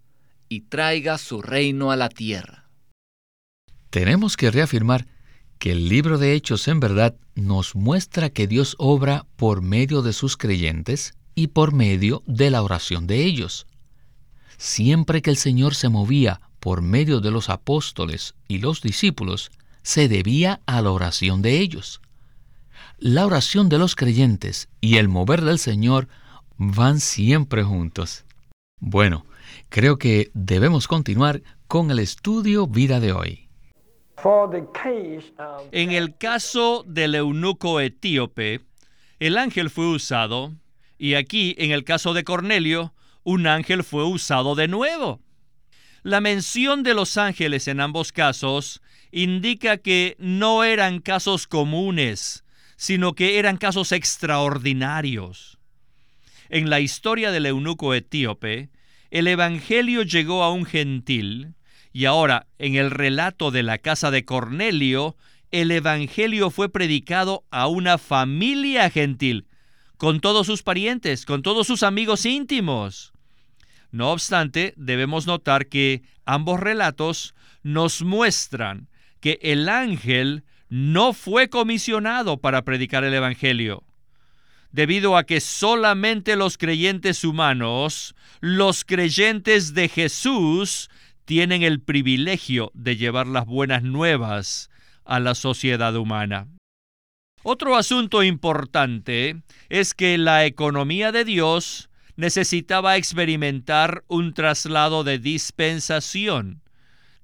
y 0.47 0.61
traiga 0.61 1.17
su 1.17 1.41
reino 1.41 1.91
a 1.91 1.97
la 1.97 2.09
tierra. 2.09 2.69
Tenemos 3.89 4.37
que 4.37 4.49
reafirmar 4.51 5.07
que 5.63 5.71
el 5.71 5.87
libro 5.87 6.17
de 6.17 6.33
Hechos 6.33 6.67
en 6.67 6.81
verdad 6.81 7.15
nos 7.35 7.73
muestra 7.73 8.29
que 8.29 8.47
Dios 8.47 8.75
obra 8.79 9.25
por 9.37 9.61
medio 9.61 10.01
de 10.01 10.11
sus 10.11 10.35
creyentes 10.35 11.13
y 11.35 11.47
por 11.47 11.73
medio 11.73 12.21
de 12.25 12.51
la 12.51 12.61
oración 12.61 13.07
de 13.07 13.23
ellos. 13.23 13.65
Siempre 14.57 15.21
que 15.21 15.29
el 15.29 15.37
Señor 15.37 15.73
se 15.73 15.87
movía 15.87 16.41
por 16.59 16.81
medio 16.81 17.21
de 17.21 17.31
los 17.31 17.49
apóstoles 17.49 18.35
y 18.49 18.57
los 18.57 18.81
discípulos, 18.81 19.51
se 19.83 20.09
debía 20.09 20.59
a 20.65 20.81
la 20.81 20.91
oración 20.91 21.41
de 21.41 21.61
ellos. 21.61 22.01
La 22.97 23.25
oración 23.25 23.69
de 23.69 23.77
los 23.77 23.95
creyentes 23.95 24.67
y 24.81 24.97
el 24.97 25.07
mover 25.07 25.45
del 25.45 25.59
Señor 25.59 26.09
van 26.57 26.99
siempre 26.99 27.63
juntos. 27.63 28.25
Bueno, 28.81 29.25
creo 29.69 29.97
que 29.97 30.29
debemos 30.33 30.89
continuar 30.89 31.41
con 31.69 31.89
el 31.89 31.99
estudio 31.99 32.67
vida 32.67 32.99
de 32.99 33.13
hoy. 33.13 33.42
En 35.71 35.91
el 35.91 36.17
caso 36.17 36.83
del 36.87 37.15
eunuco 37.15 37.79
etíope, 37.79 38.61
el 39.19 39.37
ángel 39.37 39.69
fue 39.69 39.87
usado 39.87 40.53
y 40.97 41.15
aquí, 41.15 41.55
en 41.57 41.71
el 41.71 41.83
caso 41.83 42.13
de 42.13 42.23
Cornelio, 42.23 42.93
un 43.23 43.47
ángel 43.47 43.83
fue 43.83 44.05
usado 44.05 44.55
de 44.55 44.67
nuevo. 44.67 45.21
La 46.03 46.21
mención 46.21 46.83
de 46.83 46.93
los 46.93 47.17
ángeles 47.17 47.67
en 47.67 47.79
ambos 47.79 48.11
casos 48.11 48.81
indica 49.11 49.77
que 49.77 50.15
no 50.19 50.63
eran 50.63 50.99
casos 50.99 51.47
comunes, 51.47 52.43
sino 52.77 53.13
que 53.13 53.39
eran 53.39 53.57
casos 53.57 53.91
extraordinarios. 53.91 55.57
En 56.49 56.69
la 56.69 56.79
historia 56.79 57.31
del 57.31 57.45
eunuco 57.45 57.93
etíope, 57.93 58.69
el 59.11 59.27
Evangelio 59.27 60.03
llegó 60.03 60.43
a 60.43 60.51
un 60.51 60.65
gentil, 60.65 61.55
y 61.93 62.05
ahora, 62.05 62.47
en 62.57 62.75
el 62.75 62.89
relato 62.89 63.51
de 63.51 63.61
la 63.61 63.77
casa 63.77 64.09
de 64.09 64.25
Cornelio, 64.25 65.15
el 65.51 65.69
Evangelio 65.69 66.49
fue 66.49 66.69
predicado 66.69 67.45
a 67.51 67.67
una 67.67 67.99
familia 67.99 68.89
gentil, 68.89 69.45
con 69.97 70.19
todos 70.19 70.47
sus 70.47 70.63
parientes, 70.63 71.25
con 71.25 71.43
todos 71.43 71.67
sus 71.67 71.83
amigos 71.83 72.25
íntimos. 72.25 73.13
No 73.91 74.11
obstante, 74.11 74.73
debemos 74.75 75.27
notar 75.27 75.67
que 75.67 76.01
ambos 76.25 76.59
relatos 76.59 77.35
nos 77.61 78.01
muestran 78.01 78.89
que 79.19 79.39
el 79.43 79.69
ángel 79.69 80.43
no 80.69 81.13
fue 81.13 81.49
comisionado 81.49 82.37
para 82.37 82.63
predicar 82.63 83.03
el 83.03 83.13
Evangelio, 83.13 83.83
debido 84.71 85.15
a 85.15 85.25
que 85.25 85.39
solamente 85.39 86.35
los 86.35 86.57
creyentes 86.57 87.23
humanos, 87.23 88.15
los 88.41 88.83
creyentes 88.83 89.75
de 89.75 89.87
Jesús, 89.87 90.89
tienen 91.25 91.63
el 91.63 91.81
privilegio 91.81 92.71
de 92.73 92.95
llevar 92.95 93.27
las 93.27 93.45
buenas 93.45 93.83
nuevas 93.83 94.69
a 95.05 95.19
la 95.19 95.35
sociedad 95.35 95.95
humana. 95.95 96.47
Otro 97.43 97.75
asunto 97.75 98.23
importante 98.23 99.43
es 99.69 99.93
que 99.93 100.17
la 100.17 100.45
economía 100.45 101.11
de 101.11 101.25
Dios 101.25 101.89
necesitaba 102.15 102.95
experimentar 102.95 104.03
un 104.07 104.33
traslado 104.33 105.03
de 105.03 105.19
dispensación. 105.19 106.61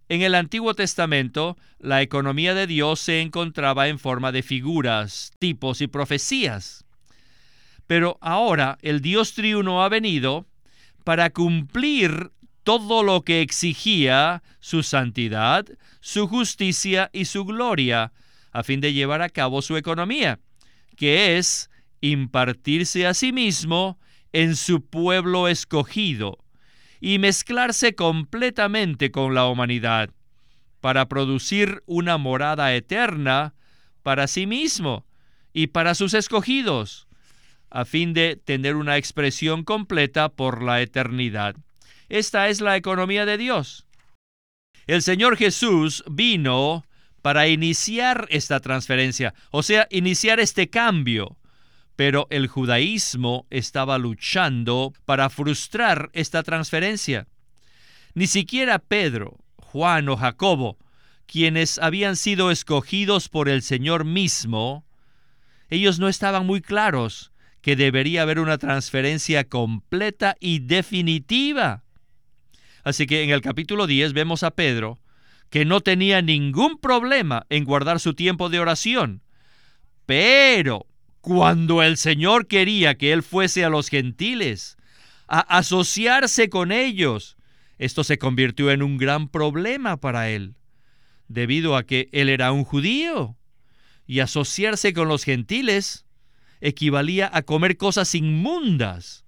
En 0.09 0.21
el 0.23 0.35
Antiguo 0.35 0.73
Testamento, 0.73 1.55
la 1.77 2.01
economía 2.01 2.53
de 2.53 2.67
Dios 2.67 2.99
se 2.99 3.21
encontraba 3.21 3.87
en 3.87 3.99
forma 3.99 4.31
de 4.31 4.41
figuras, 4.41 5.31
tipos 5.39 5.81
y 5.81 5.87
profecías. 5.87 6.83
Pero 7.85 8.17
ahora 8.19 8.77
el 8.81 9.01
Dios 9.01 9.33
triuno 9.33 9.83
ha 9.83 9.89
venido 9.89 10.47
para 11.03 11.29
cumplir 11.29 12.31
todo 12.69 13.01
lo 13.01 13.23
que 13.23 13.41
exigía 13.41 14.43
su 14.59 14.83
santidad, 14.83 15.65
su 16.01 16.27
justicia 16.27 17.09
y 17.11 17.25
su 17.25 17.43
gloria, 17.43 18.13
a 18.51 18.61
fin 18.61 18.79
de 18.79 18.93
llevar 18.93 19.23
a 19.23 19.29
cabo 19.29 19.63
su 19.63 19.75
economía, 19.75 20.39
que 20.95 21.39
es 21.39 21.71
impartirse 21.99 23.07
a 23.07 23.15
sí 23.15 23.31
mismo 23.31 23.97
en 24.33 24.55
su 24.55 24.85
pueblo 24.85 25.47
escogido 25.47 26.38
y 27.01 27.17
mezclarse 27.17 27.95
completamente 27.95 29.09
con 29.09 29.33
la 29.33 29.47
humanidad 29.47 30.11
para 30.79 31.09
producir 31.09 31.81
una 31.88 32.19
morada 32.19 32.75
eterna 32.75 33.55
para 34.03 34.27
sí 34.27 34.45
mismo 34.45 35.07
y 35.53 35.65
para 35.65 35.95
sus 35.95 36.13
escogidos, 36.13 37.07
a 37.71 37.85
fin 37.85 38.13
de 38.13 38.35
tener 38.35 38.75
una 38.75 38.97
expresión 38.97 39.63
completa 39.63 40.29
por 40.29 40.61
la 40.61 40.81
eternidad. 40.81 41.55
Esta 42.09 42.49
es 42.49 42.59
la 42.59 42.75
economía 42.75 43.25
de 43.25 43.37
Dios. 43.37 43.85
El 44.87 45.03
Señor 45.03 45.37
Jesús 45.37 46.03
vino 46.09 46.83
para 47.21 47.47
iniciar 47.47 48.27
esta 48.29 48.59
transferencia, 48.59 49.35
o 49.51 49.61
sea, 49.61 49.87
iniciar 49.91 50.39
este 50.39 50.69
cambio. 50.69 51.37
Pero 51.95 52.27
el 52.31 52.47
judaísmo 52.47 53.45
estaba 53.49 53.97
luchando 53.97 54.93
para 55.05 55.29
frustrar 55.29 56.09
esta 56.13 56.43
transferencia. 56.43 57.27
Ni 58.15 58.25
siquiera 58.25 58.79
Pedro, 58.79 59.37
Juan 59.57 60.09
o 60.09 60.17
Jacobo, 60.17 60.77
quienes 61.27 61.77
habían 61.77 62.15
sido 62.15 62.49
escogidos 62.49 63.29
por 63.29 63.49
el 63.49 63.61
Señor 63.61 64.05
mismo, 64.05 64.85
ellos 65.69 65.99
no 65.99 66.07
estaban 66.07 66.47
muy 66.47 66.61
claros 66.61 67.31
que 67.61 67.75
debería 67.75 68.23
haber 68.23 68.39
una 68.39 68.57
transferencia 68.57 69.43
completa 69.43 70.35
y 70.39 70.59
definitiva. 70.59 71.83
Así 72.83 73.05
que 73.05 73.24
en 73.24 73.29
el 73.29 73.41
capítulo 73.41 73.88
10 73.88 74.13
vemos 74.13 74.43
a 74.43 74.51
Pedro 74.51 75.00
que 75.50 75.65
no 75.65 75.81
tenía 75.81 76.21
ningún 76.21 76.79
problema 76.79 77.45
en 77.50 77.65
guardar 77.65 78.00
su 78.00 78.13
tiempo 78.13 78.50
de 78.50 78.59
oración. 78.59 79.24
Pero 80.05 80.86
cuando 81.21 81.83
el 81.83 81.98
Señor 81.98 82.48
quería 82.48 82.95
que 82.95 83.12
él 83.12 83.24
fuese 83.24 83.65
a 83.65 83.69
los 83.69 83.89
gentiles, 83.89 84.77
a 85.27 85.39
asociarse 85.39 86.50
con 86.50 86.71
ellos, 86.71 87.38
esto 87.77 88.03
se 88.03 88.17
convirtió 88.17 88.71
en 88.71 88.83
un 88.83 88.98
gran 88.98 89.27
problema 89.29 89.98
para 89.98 90.29
él, 90.29 90.55
debido 91.27 91.75
a 91.75 91.83
que 91.83 92.09
él 92.12 92.29
era 92.29 92.51
un 92.51 92.63
judío, 92.63 93.36
y 94.05 94.21
asociarse 94.21 94.93
con 94.93 95.07
los 95.07 95.24
gentiles 95.24 96.05
equivalía 96.62 97.29
a 97.31 97.43
comer 97.43 97.77
cosas 97.77 98.15
inmundas, 98.15 99.25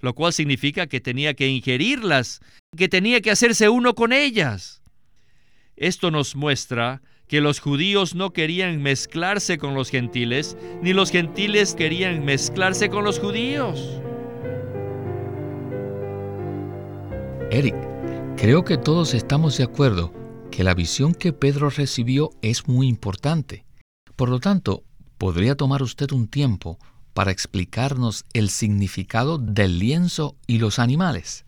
lo 0.00 0.14
cual 0.14 0.32
significa 0.32 0.86
que 0.86 1.00
tenía 1.00 1.34
que 1.34 1.48
ingerirlas, 1.48 2.40
que 2.76 2.88
tenía 2.88 3.20
que 3.20 3.30
hacerse 3.30 3.68
uno 3.68 3.94
con 3.94 4.12
ellas. 4.12 4.82
Esto 5.76 6.10
nos 6.10 6.36
muestra 6.36 7.02
que 7.26 7.40
los 7.40 7.60
judíos 7.60 8.14
no 8.14 8.32
querían 8.32 8.82
mezclarse 8.82 9.56
con 9.56 9.74
los 9.74 9.88
gentiles, 9.88 10.56
ni 10.82 10.92
los 10.92 11.10
gentiles 11.10 11.74
querían 11.74 12.24
mezclarse 12.24 12.90
con 12.90 13.04
los 13.04 13.20
judíos. 13.20 14.00
Eric, 17.52 17.76
creo 18.36 18.64
que 18.64 18.76
todos 18.78 19.14
estamos 19.14 19.56
de 19.58 19.64
acuerdo 19.64 20.12
que 20.50 20.64
la 20.64 20.74
visión 20.74 21.14
que 21.14 21.32
Pedro 21.32 21.70
recibió 21.70 22.30
es 22.42 22.68
muy 22.68 22.88
importante. 22.88 23.64
Por 24.16 24.28
lo 24.28 24.40
tanto, 24.40 24.82
¿podría 25.16 25.54
tomar 25.54 25.82
usted 25.82 26.10
un 26.12 26.28
tiempo 26.28 26.78
para 27.20 27.32
explicarnos 27.32 28.24
el 28.32 28.48
significado 28.48 29.36
del 29.36 29.78
lienzo 29.78 30.36
y 30.46 30.56
los 30.56 30.78
animales? 30.78 31.44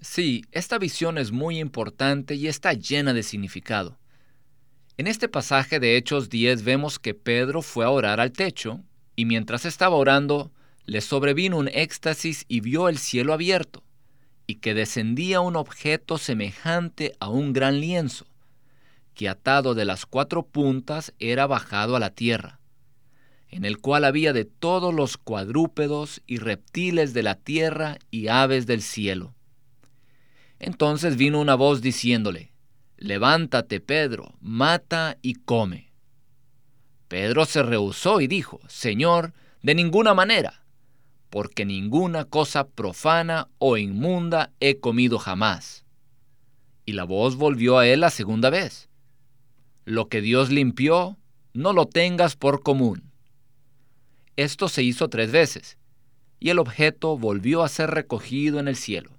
Sí, 0.00 0.42
esta 0.52 0.78
visión 0.78 1.18
es 1.18 1.32
muy 1.32 1.58
importante 1.58 2.34
y 2.34 2.48
está 2.48 2.72
llena 2.72 3.12
de 3.12 3.22
significado. 3.22 3.98
En 4.96 5.06
este 5.06 5.28
pasaje 5.28 5.80
de 5.80 5.98
Hechos 5.98 6.30
10 6.30 6.62
vemos 6.62 6.98
que 6.98 7.12
Pedro 7.12 7.60
fue 7.60 7.84
a 7.84 7.90
orar 7.90 8.20
al 8.20 8.32
techo 8.32 8.80
y 9.16 9.26
mientras 9.26 9.66
estaba 9.66 9.96
orando, 9.96 10.50
le 10.86 11.02
sobrevino 11.02 11.58
un 11.58 11.68
éxtasis 11.68 12.46
y 12.48 12.60
vio 12.60 12.88
el 12.88 12.96
cielo 12.96 13.34
abierto, 13.34 13.84
y 14.46 14.54
que 14.54 14.72
descendía 14.72 15.42
un 15.42 15.56
objeto 15.56 16.16
semejante 16.16 17.14
a 17.20 17.28
un 17.28 17.52
gran 17.52 17.80
lienzo, 17.80 18.24
que 19.12 19.28
atado 19.28 19.74
de 19.74 19.84
las 19.84 20.06
cuatro 20.06 20.42
puntas 20.42 21.12
era 21.18 21.46
bajado 21.46 21.96
a 21.96 22.00
la 22.00 22.14
tierra, 22.14 22.57
en 23.50 23.64
el 23.64 23.78
cual 23.78 24.04
había 24.04 24.32
de 24.32 24.44
todos 24.44 24.94
los 24.94 25.16
cuadrúpedos 25.16 26.22
y 26.26 26.38
reptiles 26.38 27.14
de 27.14 27.22
la 27.22 27.34
tierra 27.34 27.98
y 28.10 28.28
aves 28.28 28.66
del 28.66 28.82
cielo. 28.82 29.34
Entonces 30.58 31.16
vino 31.16 31.40
una 31.40 31.54
voz 31.54 31.80
diciéndole, 31.80 32.52
Levántate, 32.96 33.80
Pedro, 33.80 34.34
mata 34.40 35.18
y 35.22 35.34
come. 35.34 35.92
Pedro 37.06 37.44
se 37.46 37.62
rehusó 37.62 38.20
y 38.20 38.26
dijo, 38.26 38.60
Señor, 38.68 39.32
de 39.62 39.74
ninguna 39.74 40.14
manera, 40.14 40.64
porque 41.30 41.64
ninguna 41.64 42.24
cosa 42.24 42.68
profana 42.68 43.48
o 43.58 43.76
inmunda 43.76 44.52
he 44.60 44.78
comido 44.78 45.18
jamás. 45.18 45.84
Y 46.84 46.92
la 46.92 47.04
voz 47.04 47.36
volvió 47.36 47.78
a 47.78 47.86
él 47.86 48.00
la 48.00 48.10
segunda 48.10 48.50
vez. 48.50 48.88
Lo 49.84 50.08
que 50.08 50.20
Dios 50.20 50.50
limpió, 50.50 51.18
no 51.54 51.72
lo 51.72 51.86
tengas 51.86 52.36
por 52.36 52.62
común. 52.62 53.07
Esto 54.38 54.68
se 54.68 54.84
hizo 54.84 55.08
tres 55.08 55.32
veces, 55.32 55.78
y 56.38 56.50
el 56.50 56.60
objeto 56.60 57.18
volvió 57.18 57.64
a 57.64 57.68
ser 57.68 57.90
recogido 57.90 58.60
en 58.60 58.68
el 58.68 58.76
cielo. 58.76 59.10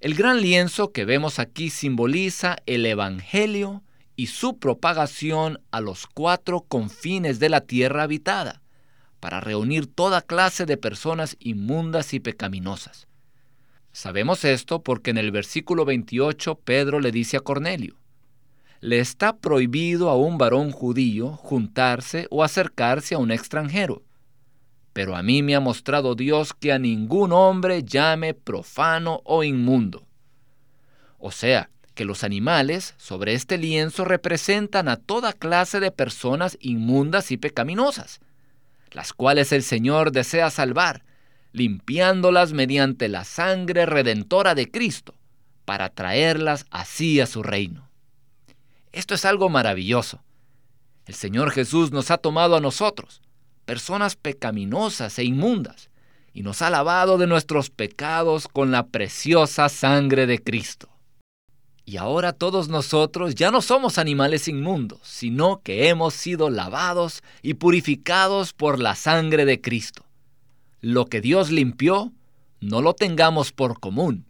El 0.00 0.14
gran 0.14 0.40
lienzo 0.40 0.90
que 0.90 1.04
vemos 1.04 1.38
aquí 1.38 1.68
simboliza 1.68 2.56
el 2.64 2.86
Evangelio 2.86 3.82
y 4.16 4.28
su 4.28 4.58
propagación 4.58 5.60
a 5.70 5.82
los 5.82 6.06
cuatro 6.06 6.62
confines 6.62 7.40
de 7.40 7.50
la 7.50 7.60
tierra 7.60 8.04
habitada, 8.04 8.62
para 9.20 9.38
reunir 9.38 9.86
toda 9.86 10.22
clase 10.22 10.64
de 10.64 10.78
personas 10.78 11.36
inmundas 11.38 12.14
y 12.14 12.20
pecaminosas. 12.20 13.06
Sabemos 13.92 14.46
esto 14.46 14.82
porque 14.82 15.10
en 15.10 15.18
el 15.18 15.30
versículo 15.30 15.84
28 15.84 16.54
Pedro 16.64 17.00
le 17.00 17.12
dice 17.12 17.36
a 17.36 17.40
Cornelio, 17.40 17.97
le 18.80 19.00
está 19.00 19.36
prohibido 19.36 20.08
a 20.08 20.16
un 20.16 20.38
varón 20.38 20.70
judío 20.70 21.32
juntarse 21.32 22.26
o 22.30 22.44
acercarse 22.44 23.14
a 23.14 23.18
un 23.18 23.30
extranjero. 23.30 24.02
Pero 24.92 25.16
a 25.16 25.22
mí 25.22 25.42
me 25.42 25.54
ha 25.54 25.60
mostrado 25.60 26.14
Dios 26.14 26.54
que 26.54 26.72
a 26.72 26.78
ningún 26.78 27.32
hombre 27.32 27.82
llame 27.84 28.34
profano 28.34 29.20
o 29.24 29.44
inmundo. 29.44 30.06
O 31.18 31.30
sea, 31.30 31.70
que 31.94 32.04
los 32.04 32.22
animales 32.22 32.94
sobre 32.96 33.34
este 33.34 33.58
lienzo 33.58 34.04
representan 34.04 34.88
a 34.88 34.96
toda 34.96 35.32
clase 35.32 35.80
de 35.80 35.90
personas 35.90 36.56
inmundas 36.60 37.32
y 37.32 37.36
pecaminosas, 37.36 38.20
las 38.92 39.12
cuales 39.12 39.52
el 39.52 39.64
Señor 39.64 40.12
desea 40.12 40.50
salvar, 40.50 41.04
limpiándolas 41.52 42.52
mediante 42.52 43.08
la 43.08 43.24
sangre 43.24 43.84
redentora 43.84 44.54
de 44.54 44.70
Cristo, 44.70 45.14
para 45.64 45.88
traerlas 45.88 46.66
así 46.70 47.20
a 47.20 47.26
su 47.26 47.42
reino. 47.42 47.87
Esto 48.98 49.14
es 49.14 49.24
algo 49.24 49.48
maravilloso. 49.48 50.24
El 51.06 51.14
Señor 51.14 51.52
Jesús 51.52 51.92
nos 51.92 52.10
ha 52.10 52.18
tomado 52.18 52.56
a 52.56 52.60
nosotros, 52.60 53.22
personas 53.64 54.16
pecaminosas 54.16 55.20
e 55.20 55.24
inmundas, 55.24 55.88
y 56.32 56.42
nos 56.42 56.62
ha 56.62 56.68
lavado 56.68 57.16
de 57.16 57.28
nuestros 57.28 57.70
pecados 57.70 58.48
con 58.48 58.72
la 58.72 58.88
preciosa 58.88 59.68
sangre 59.68 60.26
de 60.26 60.42
Cristo. 60.42 60.88
Y 61.84 61.96
ahora 61.96 62.32
todos 62.32 62.68
nosotros 62.68 63.36
ya 63.36 63.52
no 63.52 63.62
somos 63.62 63.98
animales 63.98 64.48
inmundos, 64.48 64.98
sino 65.04 65.62
que 65.62 65.88
hemos 65.88 66.14
sido 66.14 66.50
lavados 66.50 67.22
y 67.40 67.54
purificados 67.54 68.52
por 68.52 68.80
la 68.80 68.96
sangre 68.96 69.44
de 69.44 69.60
Cristo. 69.60 70.06
Lo 70.80 71.06
que 71.06 71.20
Dios 71.20 71.52
limpió, 71.52 72.12
no 72.60 72.82
lo 72.82 72.94
tengamos 72.94 73.52
por 73.52 73.78
común. 73.78 74.26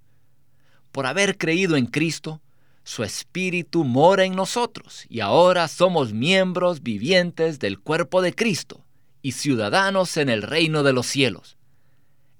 Por 0.92 1.06
haber 1.06 1.38
creído 1.38 1.76
en 1.76 1.86
Cristo, 1.86 2.42
su 2.88 3.04
Espíritu 3.04 3.84
mora 3.84 4.24
en 4.24 4.34
nosotros 4.34 5.04
y 5.10 5.20
ahora 5.20 5.68
somos 5.68 6.14
miembros 6.14 6.82
vivientes 6.82 7.58
del 7.58 7.78
cuerpo 7.78 8.22
de 8.22 8.34
Cristo 8.34 8.82
y 9.20 9.32
ciudadanos 9.32 10.16
en 10.16 10.30
el 10.30 10.40
reino 10.40 10.82
de 10.82 10.94
los 10.94 11.06
cielos. 11.06 11.58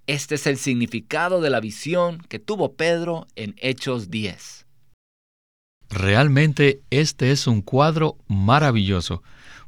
Este 0.06 0.37
es 0.37 0.46
el 0.46 0.56
significado 0.56 1.42
de 1.42 1.50
la 1.50 1.61
visión 1.61 2.22
que 2.30 2.38
tuvo 2.38 2.72
Pedro 2.72 3.26
en 3.37 3.56
Hechos 3.58 4.11
10. 4.11 4.64
Realmente 5.90 6.80
este 6.88 7.30
es 7.30 7.46
un 7.46 7.61
cuadro 7.61 8.16
maravilloso, 8.26 9.22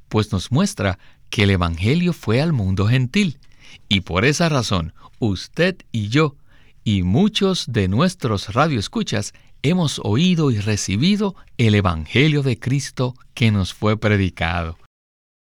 pues 0.08 0.32
nos 0.32 0.50
muestra 0.50 0.98
que 1.28 1.42
el 1.42 1.50
Evangelio 1.50 2.14
fue 2.14 2.40
al 2.40 2.54
mundo 2.54 2.86
gentil, 2.86 3.38
y 3.90 4.00
por 4.00 4.24
esa 4.24 4.48
razón 4.48 4.94
usted 5.18 5.76
y 5.92 6.08
yo 6.08 6.36
y 6.84 7.02
muchos 7.02 7.66
de 7.68 7.88
nuestros 7.88 8.54
radioescuchas 8.54 9.34
hemos 9.62 10.00
oído 10.04 10.50
y 10.50 10.58
recibido 10.58 11.34
el 11.58 11.74
Evangelio 11.74 12.42
de 12.42 12.58
Cristo 12.58 13.14
que 13.34 13.50
nos 13.50 13.74
fue 13.74 13.98
predicado. 13.98 14.78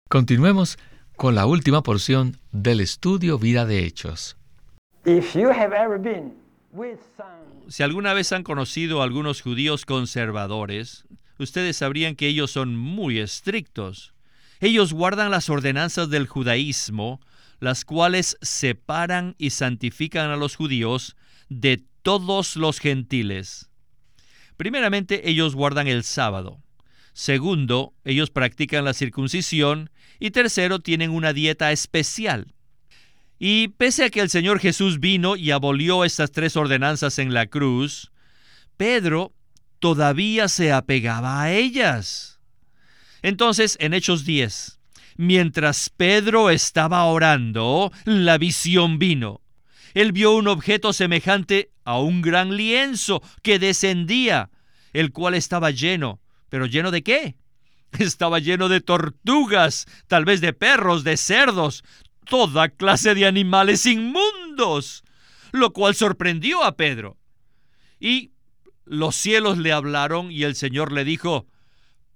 Continuemos 0.08 0.78
con 1.16 1.34
la 1.34 1.46
última 1.46 1.82
porción 1.82 2.36
del 2.52 2.80
estudio 2.80 3.38
Vida 3.38 3.66
de 3.66 3.84
Hechos. 3.84 4.36
Si 7.68 7.82
alguna 7.82 8.14
vez 8.14 8.32
han 8.32 8.42
conocido 8.42 9.00
a 9.00 9.04
algunos 9.04 9.42
judíos 9.42 9.84
conservadores, 9.84 11.04
ustedes 11.38 11.76
sabrían 11.76 12.16
que 12.16 12.28
ellos 12.28 12.50
son 12.50 12.76
muy 12.76 13.18
estrictos. 13.18 14.14
Ellos 14.60 14.92
guardan 14.92 15.30
las 15.30 15.50
ordenanzas 15.50 16.08
del 16.08 16.26
judaísmo, 16.26 17.20
las 17.60 17.84
cuales 17.84 18.38
separan 18.40 19.34
y 19.38 19.50
santifican 19.50 20.30
a 20.30 20.36
los 20.36 20.56
judíos 20.56 21.16
de 21.48 21.82
todos 22.02 22.56
los 22.56 22.78
gentiles. 22.78 23.70
Primeramente, 24.56 25.28
ellos 25.28 25.54
guardan 25.54 25.86
el 25.86 26.04
sábado. 26.04 26.60
Segundo, 27.12 27.94
ellos 28.04 28.30
practican 28.30 28.84
la 28.84 28.94
circuncisión. 28.94 29.90
Y 30.18 30.30
tercero, 30.30 30.80
tienen 30.80 31.10
una 31.10 31.32
dieta 31.32 31.72
especial. 31.72 32.54
Y 33.38 33.68
pese 33.68 34.04
a 34.04 34.10
que 34.10 34.20
el 34.20 34.30
Señor 34.30 34.60
Jesús 34.60 35.00
vino 35.00 35.36
y 35.36 35.50
abolió 35.50 36.04
estas 36.04 36.32
tres 36.32 36.56
ordenanzas 36.56 37.18
en 37.18 37.34
la 37.34 37.46
cruz, 37.46 38.10
Pedro 38.76 39.34
todavía 39.78 40.48
se 40.48 40.72
apegaba 40.72 41.42
a 41.42 41.52
ellas. 41.52 42.40
Entonces, 43.22 43.76
en 43.80 43.92
Hechos 43.92 44.24
10, 44.24 44.78
mientras 45.16 45.90
Pedro 45.90 46.50
estaba 46.50 47.04
orando, 47.04 47.92
la 48.04 48.38
visión 48.38 48.98
vino. 48.98 49.40
Él 49.96 50.12
vio 50.12 50.32
un 50.32 50.46
objeto 50.46 50.92
semejante 50.92 51.70
a 51.86 51.98
un 51.98 52.20
gran 52.20 52.54
lienzo 52.54 53.22
que 53.42 53.58
descendía, 53.58 54.50
el 54.92 55.10
cual 55.10 55.32
estaba 55.32 55.70
lleno. 55.70 56.20
¿Pero 56.50 56.66
lleno 56.66 56.90
de 56.90 57.02
qué? 57.02 57.38
Estaba 57.98 58.38
lleno 58.38 58.68
de 58.68 58.82
tortugas, 58.82 59.86
tal 60.06 60.26
vez 60.26 60.42
de 60.42 60.52
perros, 60.52 61.02
de 61.02 61.16
cerdos, 61.16 61.82
toda 62.26 62.68
clase 62.68 63.14
de 63.14 63.24
animales 63.24 63.86
inmundos, 63.86 65.02
lo 65.52 65.72
cual 65.72 65.94
sorprendió 65.94 66.62
a 66.62 66.76
Pedro. 66.76 67.16
Y 67.98 68.32
los 68.84 69.16
cielos 69.16 69.56
le 69.56 69.72
hablaron 69.72 70.30
y 70.30 70.42
el 70.42 70.56
Señor 70.56 70.92
le 70.92 71.04
dijo, 71.06 71.46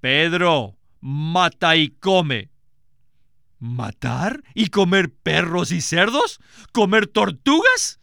Pedro, 0.01 0.77
mata 1.01 1.77
y 1.77 1.88
come. 1.88 2.51
¿Matar 3.61 4.42
y 4.55 4.68
comer 4.70 5.12
perros 5.12 5.70
y 5.70 5.81
cerdos? 5.81 6.40
¿Comer 6.73 7.07
tortugas? 7.07 8.01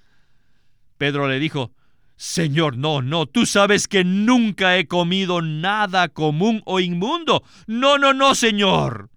Pedro 0.97 1.27
le 1.27 1.39
dijo, 1.39 1.73
Señor, 2.15 2.77
no, 2.77 3.01
no, 3.01 3.25
tú 3.25 3.45
sabes 3.45 3.87
que 3.87 4.03
nunca 4.03 4.77
he 4.77 4.87
comido 4.87 5.41
nada 5.41 6.07
común 6.07 6.61
o 6.65 6.79
inmundo. 6.79 7.43
No, 7.67 7.97
no, 7.97 8.13
no, 8.13 8.33
Señor 8.33 9.09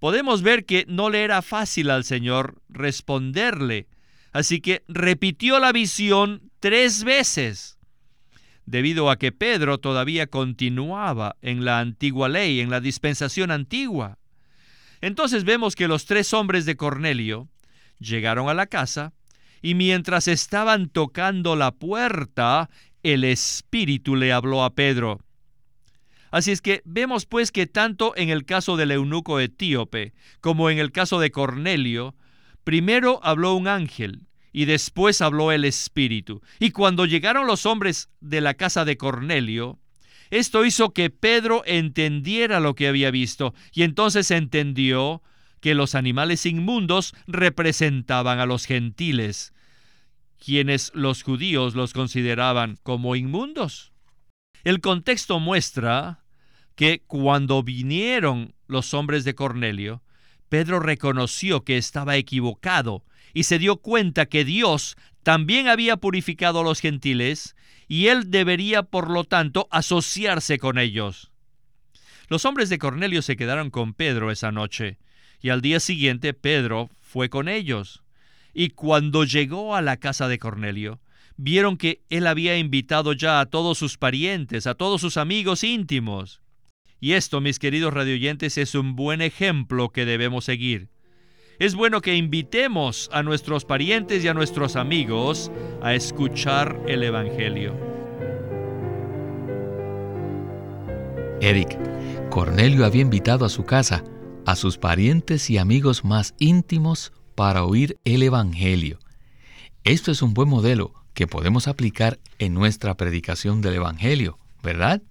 podemos 0.00 0.42
ver 0.42 0.64
que 0.64 0.86
no 0.88 1.10
le 1.10 1.22
era 1.22 1.42
fácil 1.42 1.90
al 1.90 2.04
Señor 2.04 2.60
responderle. 2.68 3.86
Así 4.32 4.60
que 4.60 4.82
repitió 4.88 5.60
la 5.60 5.72
visión 5.72 6.50
tres 6.58 7.04
veces, 7.04 7.78
debido 8.64 9.10
a 9.10 9.16
que 9.16 9.32
Pedro 9.32 9.78
todavía 9.78 10.26
continuaba 10.26 11.36
en 11.42 11.64
la 11.64 11.80
antigua 11.80 12.28
ley, 12.28 12.60
en 12.60 12.70
la 12.70 12.80
dispensación 12.80 13.50
antigua. 13.50 14.18
Entonces 15.00 15.44
vemos 15.44 15.74
que 15.74 15.88
los 15.88 16.04
tres 16.04 16.32
hombres 16.34 16.66
de 16.66 16.76
Cornelio 16.76 17.48
llegaron 17.98 18.48
a 18.48 18.54
la 18.54 18.66
casa 18.66 19.12
y 19.62 19.74
mientras 19.74 20.28
estaban 20.28 20.88
tocando 20.88 21.56
la 21.56 21.72
puerta, 21.72 22.70
el 23.02 23.24
Espíritu 23.24 24.16
le 24.16 24.32
habló 24.32 24.62
a 24.64 24.74
Pedro. 24.74 25.20
Así 26.30 26.52
es 26.52 26.62
que 26.62 26.82
vemos 26.84 27.26
pues 27.26 27.50
que 27.50 27.66
tanto 27.66 28.14
en 28.16 28.30
el 28.30 28.44
caso 28.44 28.76
del 28.76 28.92
eunuco 28.92 29.40
etíope 29.40 30.12
como 30.40 30.70
en 30.70 30.78
el 30.78 30.92
caso 30.92 31.18
de 31.18 31.30
Cornelio, 31.30 32.14
primero 32.62 33.20
habló 33.22 33.54
un 33.54 33.66
ángel 33.66 34.26
y 34.52 34.64
después 34.64 35.20
habló 35.22 35.50
el 35.50 35.64
Espíritu. 35.64 36.40
Y 36.58 36.70
cuando 36.70 37.04
llegaron 37.04 37.46
los 37.46 37.66
hombres 37.66 38.10
de 38.20 38.40
la 38.40 38.54
casa 38.54 38.84
de 38.84 38.96
Cornelio, 38.96 39.79
esto 40.30 40.64
hizo 40.64 40.90
que 40.90 41.10
Pedro 41.10 41.62
entendiera 41.66 42.60
lo 42.60 42.74
que 42.74 42.88
había 42.88 43.10
visto 43.10 43.54
y 43.72 43.82
entonces 43.82 44.30
entendió 44.30 45.22
que 45.60 45.74
los 45.74 45.94
animales 45.94 46.46
inmundos 46.46 47.14
representaban 47.26 48.38
a 48.38 48.46
los 48.46 48.64
gentiles, 48.64 49.52
quienes 50.38 50.90
los 50.94 51.22
judíos 51.22 51.74
los 51.74 51.92
consideraban 51.92 52.78
como 52.82 53.16
inmundos. 53.16 53.92
El 54.64 54.80
contexto 54.80 55.40
muestra 55.40 56.24
que 56.76 57.02
cuando 57.06 57.62
vinieron 57.62 58.54
los 58.66 58.94
hombres 58.94 59.24
de 59.24 59.34
Cornelio, 59.34 60.02
Pedro 60.48 60.80
reconoció 60.80 61.64
que 61.64 61.76
estaba 61.76 62.16
equivocado 62.16 63.04
y 63.34 63.44
se 63.44 63.58
dio 63.58 63.76
cuenta 63.76 64.26
que 64.26 64.44
Dios 64.44 64.96
también 65.22 65.68
había 65.68 65.96
purificado 65.98 66.60
a 66.60 66.64
los 66.64 66.80
gentiles 66.80 67.54
y 67.90 68.06
él 68.06 68.30
debería, 68.30 68.84
por 68.84 69.10
lo 69.10 69.24
tanto, 69.24 69.66
asociarse 69.72 70.60
con 70.60 70.78
ellos. 70.78 71.32
Los 72.28 72.44
hombres 72.44 72.68
de 72.68 72.78
Cornelio 72.78 73.20
se 73.20 73.34
quedaron 73.34 73.70
con 73.70 73.94
Pedro 73.94 74.30
esa 74.30 74.52
noche, 74.52 74.98
y 75.42 75.48
al 75.48 75.60
día 75.60 75.80
siguiente 75.80 76.32
Pedro 76.32 76.88
fue 77.00 77.30
con 77.30 77.48
ellos. 77.48 78.04
Y 78.54 78.70
cuando 78.70 79.24
llegó 79.24 79.74
a 79.74 79.82
la 79.82 79.96
casa 79.96 80.28
de 80.28 80.38
Cornelio, 80.38 81.00
vieron 81.36 81.76
que 81.76 82.04
él 82.10 82.28
había 82.28 82.56
invitado 82.56 83.12
ya 83.12 83.40
a 83.40 83.46
todos 83.46 83.76
sus 83.76 83.98
parientes, 83.98 84.68
a 84.68 84.76
todos 84.76 85.00
sus 85.00 85.16
amigos 85.16 85.64
íntimos. 85.64 86.42
Y 87.00 87.14
esto, 87.14 87.40
mis 87.40 87.58
queridos 87.58 87.92
radioyentes, 87.92 88.56
es 88.56 88.76
un 88.76 88.94
buen 88.94 89.20
ejemplo 89.20 89.88
que 89.88 90.06
debemos 90.06 90.44
seguir. 90.44 90.90
Es 91.60 91.74
bueno 91.74 92.00
que 92.00 92.16
invitemos 92.16 93.10
a 93.12 93.22
nuestros 93.22 93.66
parientes 93.66 94.24
y 94.24 94.28
a 94.28 94.32
nuestros 94.32 94.76
amigos 94.76 95.52
a 95.82 95.92
escuchar 95.92 96.80
el 96.88 97.02
Evangelio. 97.02 97.74
Eric, 101.42 101.78
Cornelio 102.30 102.86
había 102.86 103.02
invitado 103.02 103.44
a 103.44 103.50
su 103.50 103.66
casa 103.66 104.02
a 104.46 104.56
sus 104.56 104.78
parientes 104.78 105.50
y 105.50 105.58
amigos 105.58 106.02
más 106.02 106.34
íntimos 106.38 107.12
para 107.34 107.62
oír 107.64 107.98
el 108.06 108.22
Evangelio. 108.22 108.98
Esto 109.84 110.12
es 110.12 110.22
un 110.22 110.32
buen 110.32 110.48
modelo 110.48 110.94
que 111.12 111.26
podemos 111.26 111.68
aplicar 111.68 112.18
en 112.38 112.54
nuestra 112.54 112.96
predicación 112.96 113.60
del 113.60 113.74
Evangelio, 113.74 114.38
¿verdad? 114.62 115.02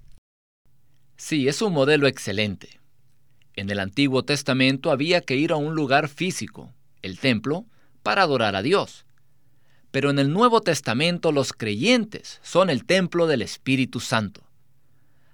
Sí, 1.15 1.47
es 1.47 1.61
un 1.61 1.73
modelo 1.73 2.07
excelente. 2.07 2.78
En 3.59 3.69
el 3.69 3.79
Antiguo 3.81 4.23
Testamento 4.23 4.89
había 4.89 5.19
que 5.19 5.35
ir 5.35 5.51
a 5.51 5.57
un 5.57 5.75
lugar 5.75 6.07
físico, 6.07 6.73
el 7.01 7.19
templo, 7.19 7.65
para 8.03 8.21
adorar 8.21 8.55
a 8.55 8.61
Dios. 8.61 9.05
Pero 9.91 10.09
en 10.09 10.17
el 10.17 10.31
Nuevo 10.31 10.61
Testamento 10.61 11.33
los 11.33 11.51
creyentes 11.51 12.39
son 12.41 12.69
el 12.69 12.85
templo 12.85 13.27
del 13.27 13.41
Espíritu 13.41 13.99
Santo. 13.99 14.43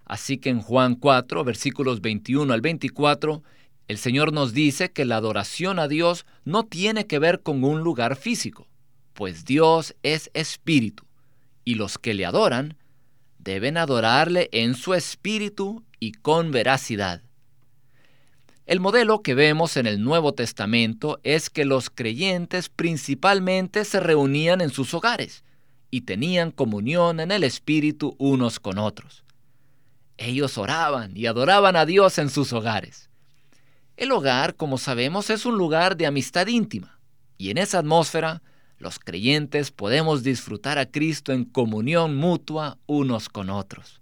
Así 0.05 0.39
que 0.39 0.49
en 0.49 0.59
Juan 0.59 0.95
4, 0.95 1.43
versículos 1.43 2.01
21 2.01 2.51
al 2.51 2.61
24, 2.61 3.43
el 3.87 3.99
Señor 3.99 4.33
nos 4.33 4.53
dice 4.53 4.91
que 4.91 5.05
la 5.05 5.17
adoración 5.17 5.77
a 5.77 5.87
Dios 5.87 6.25
no 6.45 6.63
tiene 6.63 7.05
que 7.05 7.19
ver 7.19 7.43
con 7.43 7.63
un 7.63 7.81
lugar 7.81 8.15
físico, 8.15 8.67
pues 9.13 9.45
Dios 9.45 9.93
es 10.01 10.31
espíritu, 10.33 11.05
y 11.63 11.75
los 11.75 11.99
que 11.99 12.15
le 12.15 12.25
adoran 12.25 12.75
deben 13.37 13.77
adorarle 13.77 14.49
en 14.51 14.73
su 14.73 14.95
espíritu 14.95 15.83
y 15.99 16.13
con 16.13 16.49
veracidad. 16.49 17.21
El 18.65 18.79
modelo 18.79 19.21
que 19.21 19.35
vemos 19.35 19.77
en 19.77 19.85
el 19.85 20.03
Nuevo 20.03 20.33
Testamento 20.33 21.19
es 21.21 21.51
que 21.51 21.65
los 21.65 21.91
creyentes 21.91 22.67
principalmente 22.69 23.85
se 23.85 23.99
reunían 23.99 24.59
en 24.59 24.71
sus 24.71 24.95
hogares 24.95 25.43
y 25.91 26.01
tenían 26.01 26.49
comunión 26.49 27.19
en 27.19 27.29
el 27.29 27.43
Espíritu 27.43 28.15
unos 28.17 28.59
con 28.59 28.79
otros. 28.79 29.23
Ellos 30.17 30.57
oraban 30.57 31.15
y 31.15 31.27
adoraban 31.27 31.75
a 31.75 31.85
Dios 31.85 32.17
en 32.17 32.31
sus 32.31 32.53
hogares. 32.53 33.11
El 33.97 34.11
hogar, 34.11 34.55
como 34.55 34.79
sabemos, 34.79 35.29
es 35.29 35.45
un 35.45 35.59
lugar 35.59 35.95
de 35.95 36.07
amistad 36.07 36.47
íntima, 36.47 36.99
y 37.37 37.51
en 37.51 37.59
esa 37.59 37.79
atmósfera 37.79 38.41
los 38.79 38.97
creyentes 38.97 39.69
podemos 39.69 40.23
disfrutar 40.23 40.79
a 40.79 40.87
Cristo 40.87 41.33
en 41.33 41.45
comunión 41.45 42.15
mutua 42.15 42.79
unos 42.87 43.29
con 43.29 43.51
otros. 43.51 44.01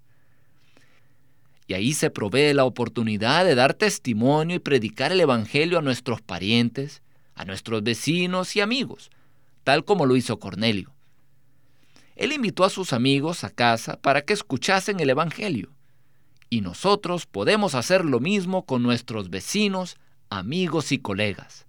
Y 1.67 1.73
ahí 1.73 1.93
se 1.93 2.10
provee 2.10 2.54
la 2.54 2.65
oportunidad 2.65 3.45
de 3.45 3.56
dar 3.56 3.73
testimonio 3.73 4.58
y 4.58 4.60
predicar 4.60 5.12
el 5.12 5.21
Evangelio 5.21 5.80
a 5.80 5.82
nuestros 5.82 6.21
parientes, 6.21 7.02
a 7.36 7.45
nuestros 7.45 7.84
vecinos 7.84 8.56
y 8.56 8.62
amigos, 8.62 9.10
tal 9.63 9.86
como 9.86 10.06
lo 10.06 10.15
hizo 10.15 10.39
Cornelio. 10.39 10.91
Él 12.15 12.32
invitó 12.32 12.63
a 12.63 12.69
sus 12.69 12.93
amigos 12.93 13.43
a 13.43 13.49
casa 13.49 13.97
para 13.97 14.21
que 14.21 14.34
escuchasen 14.34 14.99
el 14.99 15.10
Evangelio, 15.10 15.71
y 16.49 16.62
nosotros 16.62 17.26
podemos 17.26 17.73
hacer 17.73 18.06
lo 18.06 18.19
mismo 18.19 18.65
con 18.65 18.84
nuestros 18.84 19.32
vecinos, 19.32 19.97
amigos 20.30 20.91
y 20.91 20.99
colegas. 20.99 21.65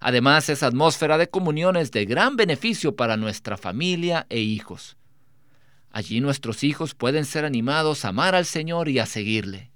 Además, 0.00 0.48
esa 0.48 0.66
atmósfera 0.66 1.18
de 1.18 1.28
comunión 1.28 1.76
es 1.76 1.90
de 1.90 2.06
gran 2.06 2.36
beneficio 2.36 2.96
para 2.96 3.16
nuestra 3.16 3.56
familia 3.56 4.26
e 4.30 4.40
hijos. 4.40 4.96
Allí 5.92 6.20
nuestros 6.20 6.64
hijos 6.64 6.94
pueden 6.94 7.26
ser 7.26 7.44
animados 7.44 8.04
a 8.04 8.08
amar 8.08 8.34
al 8.34 8.46
Señor 8.46 8.88
y 8.88 8.98
a 8.98 9.06
seguirle. 9.06 9.70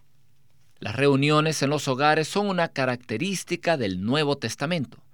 Las 0.78 0.96
reuniones 0.96 1.62
en 1.62 1.70
los 1.70 1.88
hogares 1.88 2.26
son 2.26 2.48
una 2.48 2.68
característica 2.68 3.76
del 3.76 4.02
Nuevo 4.02 4.36
Testamento, 4.36 5.04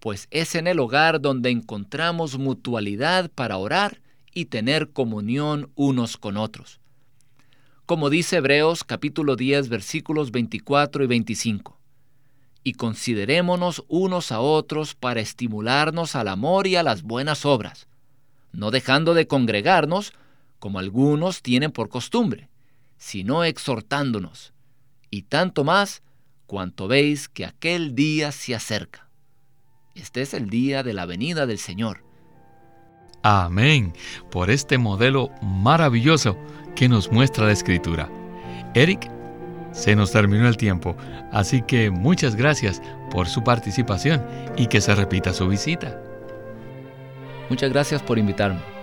pues 0.00 0.28
es 0.30 0.54
en 0.54 0.66
el 0.66 0.80
hogar 0.80 1.20
donde 1.22 1.50
encontramos 1.50 2.38
mutualidad 2.38 3.30
para 3.30 3.56
orar 3.56 4.02
y 4.34 4.46
tener 4.46 4.90
comunión 4.90 5.70
unos 5.76 6.18
con 6.18 6.36
otros. 6.36 6.78
Como 7.86 8.10
dice 8.10 8.36
Hebreos 8.36 8.84
capítulo 8.84 9.36
10 9.36 9.68
versículos 9.70 10.30
24 10.30 11.04
y 11.04 11.06
25 11.06 11.78
y 12.64 12.72
considerémonos 12.72 13.84
unos 13.88 14.32
a 14.32 14.40
otros 14.40 14.94
para 14.94 15.20
estimularnos 15.20 16.16
al 16.16 16.28
amor 16.28 16.66
y 16.66 16.76
a 16.76 16.82
las 16.82 17.02
buenas 17.02 17.44
obras, 17.44 17.86
no 18.52 18.70
dejando 18.70 19.12
de 19.12 19.26
congregarnos, 19.26 20.14
como 20.64 20.78
algunos 20.78 21.42
tienen 21.42 21.72
por 21.72 21.90
costumbre, 21.90 22.48
sino 22.96 23.44
exhortándonos, 23.44 24.54
y 25.10 25.24
tanto 25.24 25.62
más 25.62 26.02
cuanto 26.46 26.88
veis 26.88 27.28
que 27.28 27.44
aquel 27.44 27.94
día 27.94 28.32
se 28.32 28.54
acerca. 28.54 29.10
Este 29.94 30.22
es 30.22 30.32
el 30.32 30.48
día 30.48 30.82
de 30.82 30.94
la 30.94 31.04
venida 31.04 31.44
del 31.44 31.58
Señor. 31.58 32.02
Amén, 33.22 33.92
por 34.30 34.48
este 34.48 34.78
modelo 34.78 35.28
maravilloso 35.42 36.38
que 36.74 36.88
nos 36.88 37.12
muestra 37.12 37.44
la 37.44 37.52
Escritura. 37.52 38.10
Eric 38.72 39.10
se 39.72 39.94
nos 39.94 40.12
terminó 40.12 40.48
el 40.48 40.56
tiempo, 40.56 40.96
así 41.30 41.60
que 41.60 41.90
muchas 41.90 42.36
gracias 42.36 42.80
por 43.10 43.28
su 43.28 43.44
participación 43.44 44.24
y 44.56 44.68
que 44.68 44.80
se 44.80 44.94
repita 44.94 45.34
su 45.34 45.46
visita. 45.46 46.00
Muchas 47.50 47.70
gracias 47.70 48.02
por 48.02 48.18
invitarme. 48.18 48.73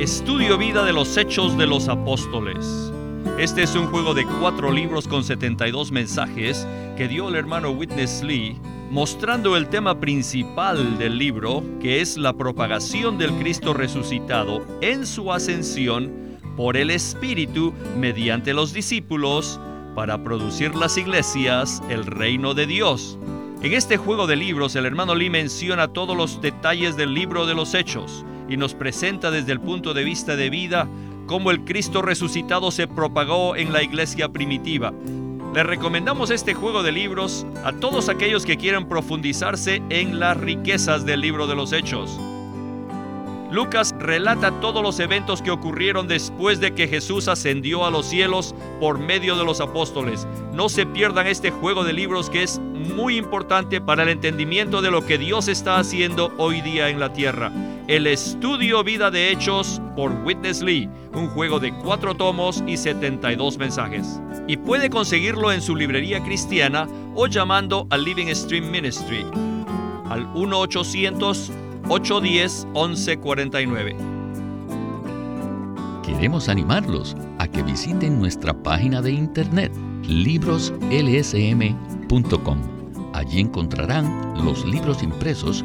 Estudio 0.00 0.56
Vida 0.56 0.82
de 0.82 0.94
los 0.94 1.14
Hechos 1.18 1.58
de 1.58 1.66
los 1.66 1.88
Apóstoles. 1.88 2.90
Este 3.38 3.62
es 3.62 3.76
un 3.76 3.88
juego 3.88 4.14
de 4.14 4.24
cuatro 4.24 4.72
libros 4.72 5.06
con 5.06 5.22
72 5.22 5.92
mensajes 5.92 6.66
que 6.96 7.06
dio 7.06 7.28
el 7.28 7.34
hermano 7.34 7.68
Witness 7.72 8.22
Lee 8.22 8.58
mostrando 8.90 9.58
el 9.58 9.68
tema 9.68 10.00
principal 10.00 10.96
del 10.96 11.18
libro, 11.18 11.62
que 11.82 12.00
es 12.00 12.16
la 12.16 12.32
propagación 12.32 13.18
del 13.18 13.30
Cristo 13.32 13.74
resucitado 13.74 14.64
en 14.80 15.04
su 15.04 15.30
ascensión 15.34 16.38
por 16.56 16.78
el 16.78 16.90
Espíritu 16.90 17.74
mediante 17.98 18.54
los 18.54 18.72
discípulos 18.72 19.60
para 19.94 20.24
producir 20.24 20.74
las 20.74 20.96
iglesias, 20.96 21.82
el 21.90 22.06
reino 22.06 22.54
de 22.54 22.66
Dios. 22.66 23.18
En 23.60 23.74
este 23.74 23.98
juego 23.98 24.26
de 24.26 24.36
libros 24.36 24.76
el 24.76 24.86
hermano 24.86 25.14
Lee 25.14 25.28
menciona 25.28 25.88
todos 25.88 26.16
los 26.16 26.40
detalles 26.40 26.96
del 26.96 27.12
libro 27.12 27.44
de 27.44 27.54
los 27.54 27.74
Hechos 27.74 28.24
y 28.50 28.56
nos 28.56 28.74
presenta 28.74 29.30
desde 29.30 29.52
el 29.52 29.60
punto 29.60 29.94
de 29.94 30.04
vista 30.04 30.36
de 30.36 30.50
vida 30.50 30.86
cómo 31.26 31.50
el 31.50 31.64
Cristo 31.64 32.02
resucitado 32.02 32.70
se 32.70 32.88
propagó 32.88 33.56
en 33.56 33.72
la 33.72 33.82
iglesia 33.82 34.28
primitiva, 34.28 34.92
le 35.54 35.64
recomendamos 35.64 36.30
este 36.30 36.54
juego 36.54 36.84
de 36.84 36.92
libros 36.92 37.44
a 37.64 37.72
todos 37.72 38.08
aquellos 38.08 38.46
que 38.46 38.56
quieran 38.56 38.88
profundizarse 38.88 39.82
en 39.88 40.20
las 40.20 40.36
riquezas 40.36 41.04
del 41.04 41.22
libro 41.22 41.48
de 41.48 41.56
los 41.56 41.72
Hechos. 41.72 42.20
Lucas 43.50 43.92
relata 43.98 44.52
todos 44.60 44.80
los 44.80 45.00
eventos 45.00 45.42
que 45.42 45.50
ocurrieron 45.50 46.06
después 46.06 46.60
de 46.60 46.72
que 46.72 46.86
Jesús 46.86 47.26
ascendió 47.26 47.84
a 47.84 47.90
los 47.90 48.06
cielos 48.06 48.54
por 48.78 49.00
medio 49.00 49.36
de 49.36 49.44
los 49.44 49.60
apóstoles. 49.60 50.24
No 50.52 50.68
se 50.68 50.86
pierdan 50.86 51.26
este 51.26 51.50
juego 51.50 51.82
de 51.82 51.94
libros 51.94 52.30
que 52.30 52.44
es 52.44 52.60
muy 52.60 53.16
importante 53.16 53.80
para 53.80 54.04
el 54.04 54.10
entendimiento 54.10 54.82
de 54.82 54.92
lo 54.92 55.04
que 55.04 55.18
Dios 55.18 55.48
está 55.48 55.80
haciendo 55.80 56.32
hoy 56.38 56.60
día 56.60 56.90
en 56.90 57.00
la 57.00 57.12
tierra. 57.12 57.50
El 57.90 58.06
estudio 58.06 58.82
Vida 58.84 59.10
de 59.10 59.32
Hechos 59.32 59.82
por 59.96 60.12
Witness 60.24 60.62
Lee, 60.62 60.88
un 61.12 61.26
juego 61.30 61.58
de 61.58 61.74
cuatro 61.74 62.14
tomos 62.14 62.62
y 62.64 62.76
72 62.76 63.58
mensajes. 63.58 64.20
Y 64.46 64.58
puede 64.58 64.88
conseguirlo 64.88 65.50
en 65.50 65.60
su 65.60 65.74
librería 65.74 66.22
cristiana 66.22 66.86
o 67.16 67.26
llamando 67.26 67.88
al 67.90 68.04
Living 68.04 68.32
Stream 68.32 68.70
Ministry 68.70 69.26
al 70.08 70.24
1 70.36 70.56
800 70.56 71.50
810-1149. 71.88 73.96
Queremos 76.04 76.48
animarlos 76.48 77.16
a 77.38 77.48
que 77.48 77.64
visiten 77.64 78.20
nuestra 78.20 78.54
página 78.54 79.02
de 79.02 79.10
internet 79.10 79.72
libroslsm.com. 80.06 82.80
Allí 83.12 83.40
encontrarán 83.40 84.44
los 84.44 84.64
libros 84.64 85.02
impresos 85.02 85.64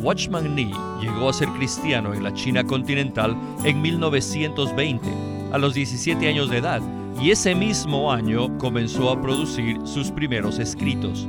Watchman 0.02 0.54
Nee 0.54 0.72
llegó 1.00 1.28
a 1.28 1.32
ser 1.32 1.48
cristiano 1.50 2.14
en 2.14 2.24
la 2.24 2.32
China 2.32 2.64
continental 2.64 3.36
en 3.64 3.82
1920, 3.82 5.08
a 5.52 5.58
los 5.58 5.74
17 5.74 6.26
años 6.26 6.48
de 6.48 6.56
edad, 6.58 6.80
y 7.20 7.30
ese 7.30 7.54
mismo 7.54 8.10
año 8.10 8.56
comenzó 8.58 9.10
a 9.10 9.20
producir 9.20 9.78
sus 9.84 10.10
primeros 10.10 10.58
escritos. 10.58 11.28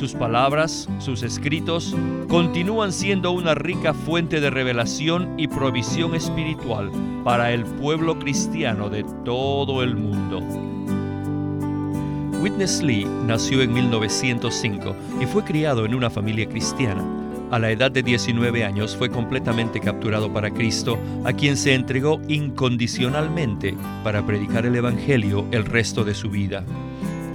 Sus 0.00 0.14
palabras, 0.14 0.88
sus 0.98 1.22
escritos, 1.22 1.94
continúan 2.26 2.90
siendo 2.90 3.32
una 3.32 3.54
rica 3.54 3.92
fuente 3.92 4.40
de 4.40 4.48
revelación 4.48 5.34
y 5.38 5.46
provisión 5.46 6.14
espiritual 6.14 6.90
para 7.22 7.52
el 7.52 7.66
pueblo 7.66 8.18
cristiano 8.18 8.88
de 8.88 9.04
todo 9.26 9.82
el 9.82 9.96
mundo. 9.96 10.40
Witness 12.40 12.82
Lee 12.82 13.06
nació 13.26 13.60
en 13.60 13.74
1905 13.74 14.96
y 15.20 15.26
fue 15.26 15.44
criado 15.44 15.84
en 15.84 15.94
una 15.94 16.08
familia 16.08 16.48
cristiana. 16.48 17.04
A 17.50 17.58
la 17.58 17.70
edad 17.70 17.90
de 17.90 18.02
19 18.02 18.64
años 18.64 18.96
fue 18.96 19.10
completamente 19.10 19.80
capturado 19.80 20.32
para 20.32 20.50
Cristo, 20.50 20.98
a 21.26 21.34
quien 21.34 21.58
se 21.58 21.74
entregó 21.74 22.22
incondicionalmente 22.26 23.76
para 24.02 24.24
predicar 24.24 24.64
el 24.64 24.76
Evangelio 24.76 25.44
el 25.50 25.66
resto 25.66 26.04
de 26.04 26.14
su 26.14 26.30
vida. 26.30 26.64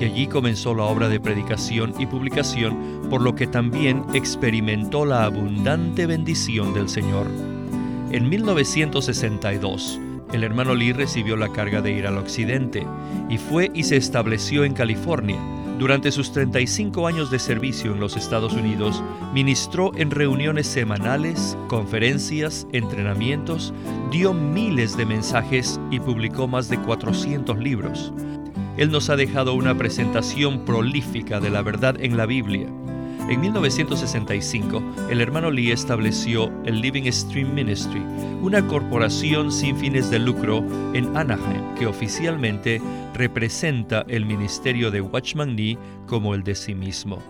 Y 0.00 0.04
allí 0.04 0.26
comenzó 0.26 0.74
la 0.74 0.84
obra 0.84 1.08
de 1.08 1.20
predicación 1.20 1.94
y 1.98 2.06
publicación, 2.06 3.08
por 3.10 3.22
lo 3.22 3.34
que 3.34 3.46
también 3.46 4.04
experimentó 4.12 5.04
la 5.04 5.24
abundante 5.24 6.06
bendición 6.06 6.74
del 6.74 6.88
Señor. 6.88 7.26
En 8.10 8.28
1962, 8.28 10.00
el 10.32 10.44
hermano 10.44 10.74
Lee 10.74 10.92
recibió 10.92 11.36
la 11.36 11.52
carga 11.52 11.80
de 11.80 11.92
ir 11.92 12.06
al 12.06 12.18
occidente 12.18 12.86
y 13.28 13.38
fue 13.38 13.70
y 13.74 13.84
se 13.84 13.96
estableció 13.96 14.64
en 14.64 14.74
California 14.74 15.38
durante 15.78 16.12
sus 16.12 16.30
35 16.30 17.08
años 17.08 17.32
de 17.32 17.40
servicio 17.40 17.92
en 17.92 18.00
los 18.00 18.16
Estados 18.16 18.52
Unidos, 18.52 19.02
ministró 19.32 19.90
en 19.96 20.12
reuniones 20.12 20.68
semanales, 20.68 21.58
conferencias, 21.66 22.68
entrenamientos, 22.72 23.74
dio 24.12 24.32
miles 24.32 24.96
de 24.96 25.04
mensajes 25.04 25.80
y 25.90 25.98
publicó 25.98 26.46
más 26.46 26.68
de 26.68 26.78
400 26.78 27.58
libros. 27.58 28.12
Él 28.76 28.90
nos 28.90 29.10
ha 29.10 29.16
dejado 29.16 29.54
una 29.54 29.76
presentación 29.76 30.64
prolífica 30.64 31.40
de 31.40 31.50
la 31.50 31.62
verdad 31.62 31.96
en 32.00 32.16
la 32.16 32.26
Biblia. 32.26 32.68
En 33.28 33.40
1965, 33.40 34.82
el 35.10 35.20
hermano 35.22 35.50
Lee 35.50 35.70
estableció 35.70 36.52
el 36.66 36.82
Living 36.82 37.10
Stream 37.10 37.54
Ministry, 37.54 38.02
una 38.42 38.66
corporación 38.66 39.50
sin 39.50 39.76
fines 39.78 40.10
de 40.10 40.18
lucro 40.18 40.62
en 40.92 41.16
Anaheim 41.16 41.74
que 41.78 41.86
oficialmente 41.86 42.82
representa 43.14 44.04
el 44.08 44.26
ministerio 44.26 44.90
de 44.90 45.00
Watchman 45.00 45.56
Nee 45.56 45.78
como 46.06 46.34
el 46.34 46.42
de 46.42 46.54
sí 46.54 46.74
mismo. 46.74 47.22